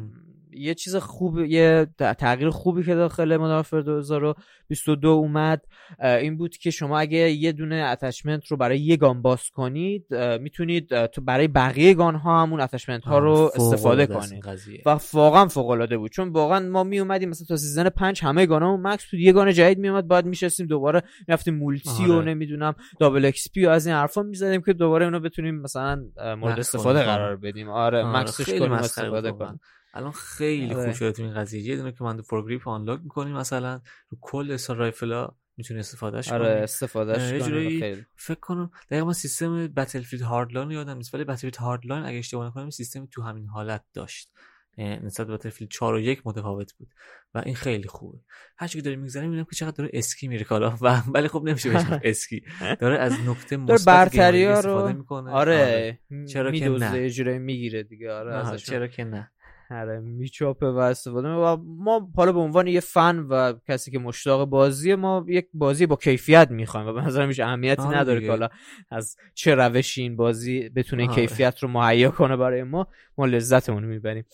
[0.57, 5.65] یه چیز خوب یه تغییر خوبی که داخل Modern Warfare 2022 اومد
[6.01, 11.07] این بود که شما اگه یه دونه attachment رو برای یه gun باز کنید می‌تونید
[11.07, 14.45] تو برای بقیه gun ها همون attachment ها رو استفاده کنید.
[14.87, 16.11] و واقعا فوق العاده بود.
[16.11, 19.21] چون واقعا ما می اومدیم مثلا تا season 5 همه gun ا max بود.
[19.21, 23.69] یه gun جدید می اومد بعد میشستیم دوباره رفتیم multi و نمی‌دونم double XP و
[23.69, 26.05] از این حرفا می‌زدیم که دوباره اونو بتونیم مثلا
[26.39, 27.69] مورد استفاده قرار بدیم.
[27.69, 29.61] آره, آره max ش کنیم استفاده کنیم.
[29.95, 30.93] الان خیلی خوب آره.
[30.93, 31.63] شده تو این قضیه.
[31.63, 33.81] یه دونه که من foregrip unlock می‌کنی مثلا.
[34.09, 36.63] رو کل assault rifle ا می‌تونی استفادهش آره کنی.
[36.63, 42.47] استفادهش کنی فکر کنم دقیقا سیستم Battlefield Hardline یادم نیست ولی Battlefield Hardline اگه اشتباه
[42.47, 44.31] نکنم سیستم تو همین حالت داشت.
[44.79, 46.89] نسبت به Battlefield 4 و 1 متفاوت بود
[47.35, 48.19] و این خیلی خوبه.
[48.59, 50.77] هر چی که داره میگذره می‌بینم که چقدر داره اسکی میره کالا.
[50.83, 52.43] و ولی خب نمیشه بهش اسکی.
[52.81, 55.31] داره از نقطه مثبت برتری رو می‌کنه.
[55.31, 55.99] آره, آره.
[56.27, 57.39] چرا که نه.
[57.39, 58.13] می‌گیره دیگه.
[58.13, 59.31] آره چرا که نه.
[59.71, 64.49] آره میچاپه و استفاده و ما حالا به عنوان یه فن و کسی که مشتاق
[64.49, 68.31] بازی ما یک بازی با کیفیت می‌خوایم و به نظرم هیچ اهمیتی آره نداره که
[68.31, 68.49] حالا
[68.91, 71.15] از چه روشی این بازی بتونه آره.
[71.15, 72.87] کیفیت رو مهیا کنه برای ما
[73.19, 74.25] ما لذتمون می‌بریم.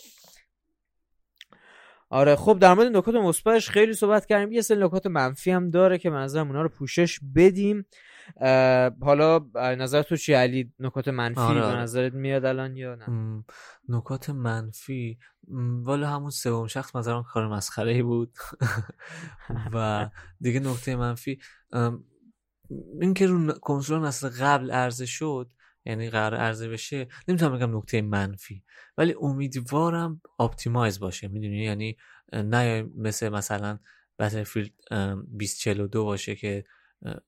[2.11, 5.99] آره خب در مورد نکات مثبتش خیلی صحبت کردیم یه سری نکات منفی هم داره
[5.99, 7.87] که منظرم اونا رو پوشش بدیم
[9.01, 11.61] حالا نظر تو چی علی نکات منفی آره.
[11.61, 11.81] به آره.
[11.81, 13.45] نظرت میاد الان یا نه
[13.89, 15.19] نکات منفی
[15.83, 18.33] والا همون سوم شخص نظرم کار مسخره ای بود
[19.75, 20.09] و
[20.41, 21.39] دیگه نکته منفی
[23.01, 25.51] اینکه رو کنسول نسل قبل عرضه شد
[25.89, 28.65] یعنی قرار عرضه بشه نمی‌تونم بگم نکته منفی
[28.99, 31.29] ولی امیدوارم optimize باشه.
[31.29, 31.97] می‌دونی؟ یعنی
[32.33, 33.79] نه مثل مثلا
[34.19, 36.65] Battlefield 2042 باشه که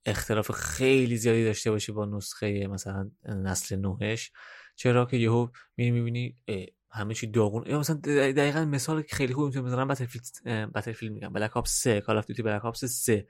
[0.07, 4.33] اختلاف خیلی زیادی داشته باشه با نسخه مثلا نسل نوهش.
[4.77, 6.37] چرا که یهو می‌بینی می‌بینی
[6.91, 7.65] همه چی داغون.
[7.67, 7.97] یا مثلا
[8.33, 10.27] دقیقا مثال خیلی خوب می‌تونم بزنم Battlefield
[10.75, 11.33] Battlefield میگم.
[11.33, 13.27] Black Ops 3 Call of Duty Black Ops 3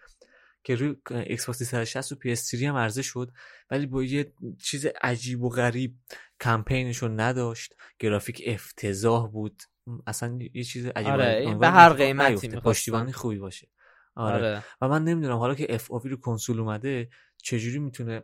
[0.64, 3.30] که روی Xbox 360 و PS3 هم عرضه شد
[3.70, 5.94] ولی با یه چیز عجیب و غریب
[6.40, 7.74] کمپینشو نداشت.
[7.98, 9.62] گرافیک افتضاح بود.
[10.06, 13.68] اصلا یه چیز عجیب آره به هر قیمتی پشتیبانی خوبی باشه.
[14.14, 14.36] آره.
[14.36, 14.64] آره.
[14.80, 17.10] و من نمی‌دونم حالا که FOV رو کنسول اومده
[17.42, 18.22] چجوری می‌تونه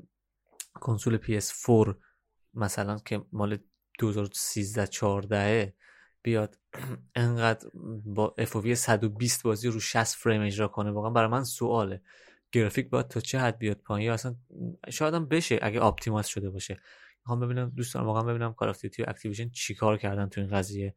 [0.74, 1.94] کنسول PS4
[2.54, 3.58] مثلا که مال
[3.98, 5.74] 2013 14
[6.26, 6.58] بیاد
[7.14, 7.68] انقدر
[8.04, 12.02] با FOV 120 بازی رو 60 فریم اجرا کنه واقعا برای من سواله.
[12.52, 14.34] گرافیک باید تا چه حد بیاد پایین؟ یا اصلا
[14.90, 16.80] شاید هم بشه اگه optimize شده باشه.
[17.20, 20.94] می‌خوام ببینم دوستان واقعا ببینم Call of Duty و Activision چیکار کردن تو این قضیه.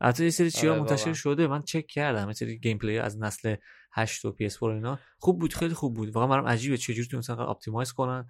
[0.00, 2.26] البته یه سری چیا آره منتشر شده من چک کردم.
[2.28, 3.56] یه سری gameplay از نسل
[3.92, 4.98] 8 و PS4 اینا.
[5.18, 6.10] خوب بود خیلی خوب بود.
[6.10, 8.28] واقعا برام عجیبه چجوری تو مثلا optimize کنن.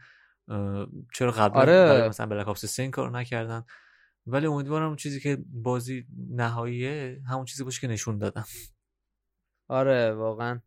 [1.14, 2.08] چرا قبلا آره.
[2.08, 3.64] مثلا Black Ops 3 کار نکردن؟
[4.26, 8.44] ولی امیدوارم چیزی که بازی نهاییه همون چیزی باشه که نشون دادم.
[9.68, 10.60] آره واقعا.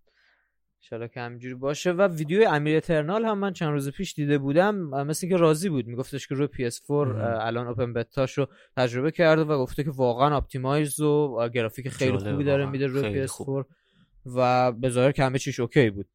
[0.82, 1.92] انشالله که همینجوری باشه.
[1.92, 4.76] و ویدیو امیر اترنال هم من چند روز پیش دیده بودم.
[4.76, 5.88] مثل اینکه راضی بود.
[5.88, 11.00] میگفتش که روی PS4 الان open beta شو تجربه کرده و گفته که واقعا optimize
[11.00, 13.66] و گرافیک خیلی خوبی داره میده روی PS4
[14.26, 16.08] و به ظاهر که همه چیش اوکی بود.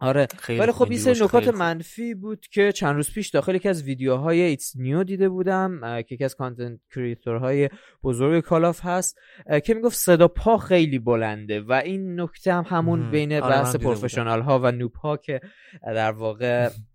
[0.00, 4.40] آره ولی خب این نکات منفی بود که چند روز پیش داخل یکی از ویدیوهای
[4.40, 7.70] ایتس نیو دیده بودم که یکی از content creator های
[8.02, 9.18] بزرگ Call of هست
[9.64, 14.40] که می‌گفت صدا پا خیلی بلنده و این نکته هم همون بین آره بحث professional
[14.40, 15.40] ها و noob ها که
[15.82, 16.68] در واقع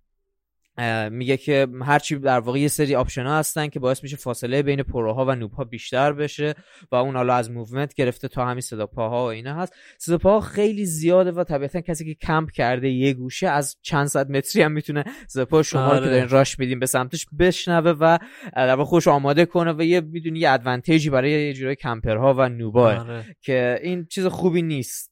[1.12, 4.84] میگه که هرچی در واقع یه سری option ها هستن که باعث میشه فاصله بین
[4.84, 6.56] pro ها و noob ها بیشتر بشه
[6.92, 9.74] و اون حالا از movement گرفته تا همین صدا پاها و اینا هست.
[9.98, 14.32] صدا پاها خیلی زیاده و طبیعتا کسی که کمپ کرده یه گوشه از چند صد
[14.32, 16.00] متری هم می‌تونه صدا پا شما آره.
[16.00, 18.18] که دارین rush میدین به سمتش بشنوه و
[18.56, 22.50] در واقع خوش آماده کنه و یه می‌دونی یه ادوانتیجی برای یه جورای کمپرها و
[22.50, 23.26] نوبا آره.
[23.42, 25.12] که این چیز خوبی نیست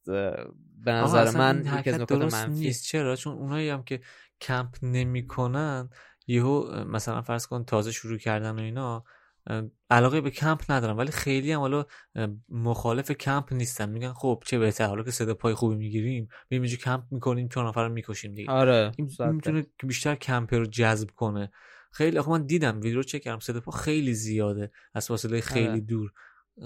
[0.86, 2.86] به نظر من یکی از نکات منفی نیست.
[2.86, 3.99] چرا؟ چون اونایی هم که
[4.41, 5.89] کمپ نمی‌کنن
[6.27, 9.03] یهو مثلا فرض کن تازه شروع کردن و اینا
[9.89, 10.95] علاقه به کمپ ندارن.
[10.95, 11.85] ولی خیلی هم حالا
[12.49, 13.89] مخالف کمپ نیستن.
[13.89, 17.67] میگن خب چه بهتر حالا که صدا پای خوبی می‌گیریم بریم اینجا کمپ می‌کنیم چون
[17.67, 18.51] نفر رو می‌کشیم دیگه.
[18.51, 21.51] آره این می‌تونه که بیشتر کمپر رو جذب کنه.
[21.91, 25.79] خیلی آخه من دیدم ویدیو چک کردم صدا پا خیلی زیاده از فاصله خیلی آره.
[25.79, 26.11] دور.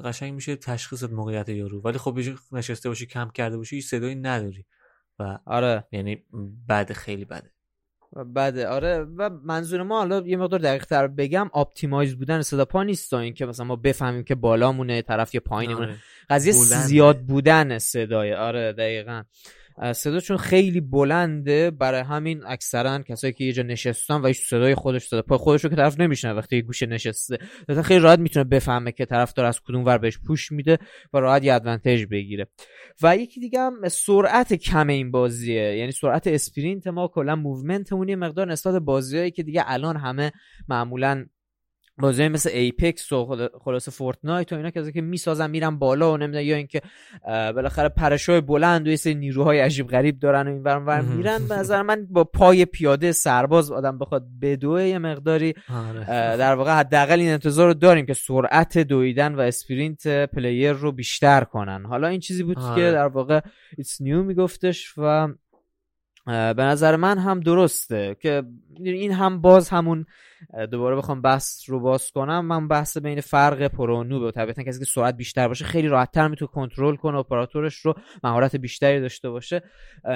[0.04, 1.82] قشنگ میشه تشخیص موقعیت یارو.
[1.82, 2.20] ولی خب
[2.52, 4.66] نشسته باشی کمپ کرده باشی هیچ صدایی نداری.
[5.20, 5.88] و آره.
[5.92, 6.26] یعنی
[6.70, 7.52] بده خیلی بده.
[8.36, 8.68] بده.
[8.68, 13.14] آره و منظور ما حالا یه مقدار دقیق تر بگم optimize بودن صدا پا نیست
[13.14, 15.86] این که مثلا ما بفهمیم که بالامونه طرف یا پایینمونه.
[15.86, 15.96] آره.
[16.30, 18.34] قضیه زیاد بودن صدای.
[18.34, 19.24] آره دقیقا.
[19.94, 24.76] صدا چون خیلی بلنده برای همین اکثرا کسایی که یه جا نشستن و هیچ صدای
[24.76, 27.38] خودش صدا پای خودش رو که طرف نمیشنوه وقتی یه گوشه نشسته.
[27.84, 30.78] خیلی راحت می‌تونه بفهمه که طرف داره از کدوم ور بهش push میده
[31.14, 32.48] و راحت یه advantage بگیره.
[33.04, 35.78] و یکی دیگه هم سرعت کم این بازیه.
[35.78, 40.32] یعنی سرعت sprint ما کلا movement مون یه مقدار نسبت بازیایی که دیگه الان همه
[40.68, 41.26] معمولا
[42.02, 46.46] بازی مثل Apex و خلاصه Fortnite و اینا که که می‌سازن میرن بالا و نمی‌دونم
[46.46, 46.82] یا اینکه
[47.26, 51.56] بالاخره پرشای بلند و یه سری نیروهای عجیب غریب دارن و این ور میرن به
[51.56, 56.06] نظر من با پای پیاده سرباز آدم بخواد بدوه یه مقداری آره.
[56.38, 61.44] در واقع حداقل این انتظار رو داریم که سرعت دویدن و sprint player رو بیشتر
[61.44, 62.92] کنن حالا این چیزی بود که آره.
[62.92, 63.42] در واقع
[63.78, 65.28] It's New میگفتش و
[66.26, 68.44] به نظر من هم درسته که
[68.80, 70.06] این هم باز همون
[70.72, 72.46] دوباره بخوام بحث رو باز کنم.
[72.46, 75.88] من بحث بین فرق pro و noob ه طبیعتا کسی که سرعت بیشتر باشه خیلی
[75.88, 77.94] راحتتر می‌تونه کنترل کنه اپراتورش رو
[78.24, 79.62] مهارت بیشتری داشته باشه.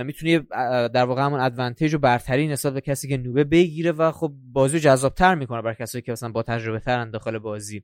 [0.05, 0.39] می‌تونه
[0.87, 4.33] در واقع همون advantage و برتری نسبت به کسی که noob ه بگیره و خب
[4.53, 7.83] بازی رو جذابتر می‌کنه برای کسی که مثلا با تجربه ترن داخل بازی.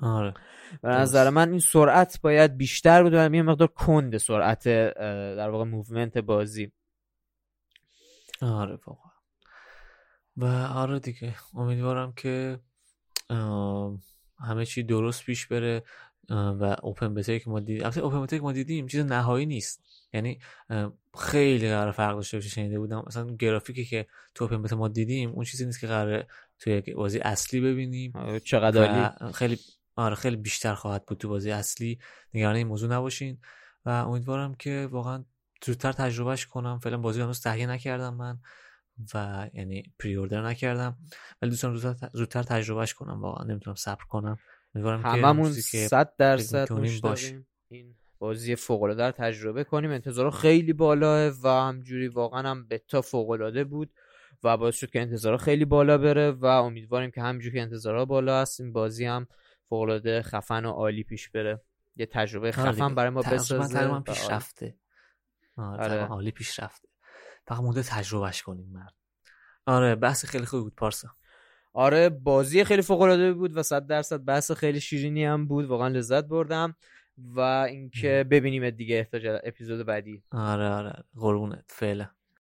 [0.00, 0.34] آره.
[0.82, 4.68] به نظر من این سرعت باید بیشتر بود و یه مقدار کند سرعت
[5.36, 6.72] در واقع movement بازی.
[8.44, 9.12] آره واقعا.
[10.36, 10.44] و
[10.78, 12.60] آره دیگه امیدوارم که
[14.38, 15.82] همه چی درست پیش بره
[16.30, 17.84] و open beta که ما دیدیم.
[17.84, 19.80] البته open beta که ما دیدیم چیز نهایی نیست.
[20.12, 20.38] یعنی
[21.18, 23.04] خیلی قرار فرق داشته باشه شنیده بودم.
[23.06, 26.26] مثلا گرافیکی که تو open beta ما دیدیم اون چیزی نیست که قرار
[26.58, 28.12] توی بازی اصلی ببینیم.
[28.14, 29.58] آره، چقدر خیلی
[29.96, 31.98] آره خیلی بیشتر خواهد بود تو بازی اصلی.
[32.34, 33.38] نگران این موضوع نباشین.
[33.84, 35.24] و امیدوارم که واقعا
[35.64, 36.78] زودتر تجربهش کنم.
[36.78, 38.38] فعلا بازی هنوز تهیه نکردم من
[39.14, 40.98] و یعنی پری اوردر نکردم.
[41.42, 43.22] ولی دوستان زودتر, زودتر تجربهش کنم.
[43.22, 44.38] واقعا نمی‌تونم صبر کنم.
[44.74, 46.68] هممون 100 درصد
[47.02, 47.34] باش.
[47.68, 49.90] این بازی فوق العاده تجربه کنیم.
[49.90, 53.90] انتظار خیلی بالاه و همجوری واقعا هم بتا فوق العاده بود
[54.42, 58.40] و باعث شد که انتظار خیلی بالا بره و امیدواریم که همجوری که انتظارها بالا
[58.40, 59.26] است این بازی هم
[59.68, 61.60] فوق العاده خفن و عالی پیش بره.
[61.96, 64.74] یه تجربه خفن برای ما بسازه پیش رفته
[65.56, 66.06] آره, آره.
[66.06, 66.88] عالی پیش رفته
[67.46, 68.94] فقط مونده تجربهش کنیم مرد.
[69.66, 71.08] آره بحث خیلی خوبی بود پارسا.
[71.72, 75.64] آره بازی خیلی فوق العاده بود و صد درصد بحث خیلی شیرینی هم بود.
[75.64, 76.74] واقعا لذت بردم
[77.18, 80.22] و اینکه ببینیم دیگه احتاج اپیزود بعدی.
[80.32, 81.04] آره آره.
[81.16, 82.08] قربونت فعلا.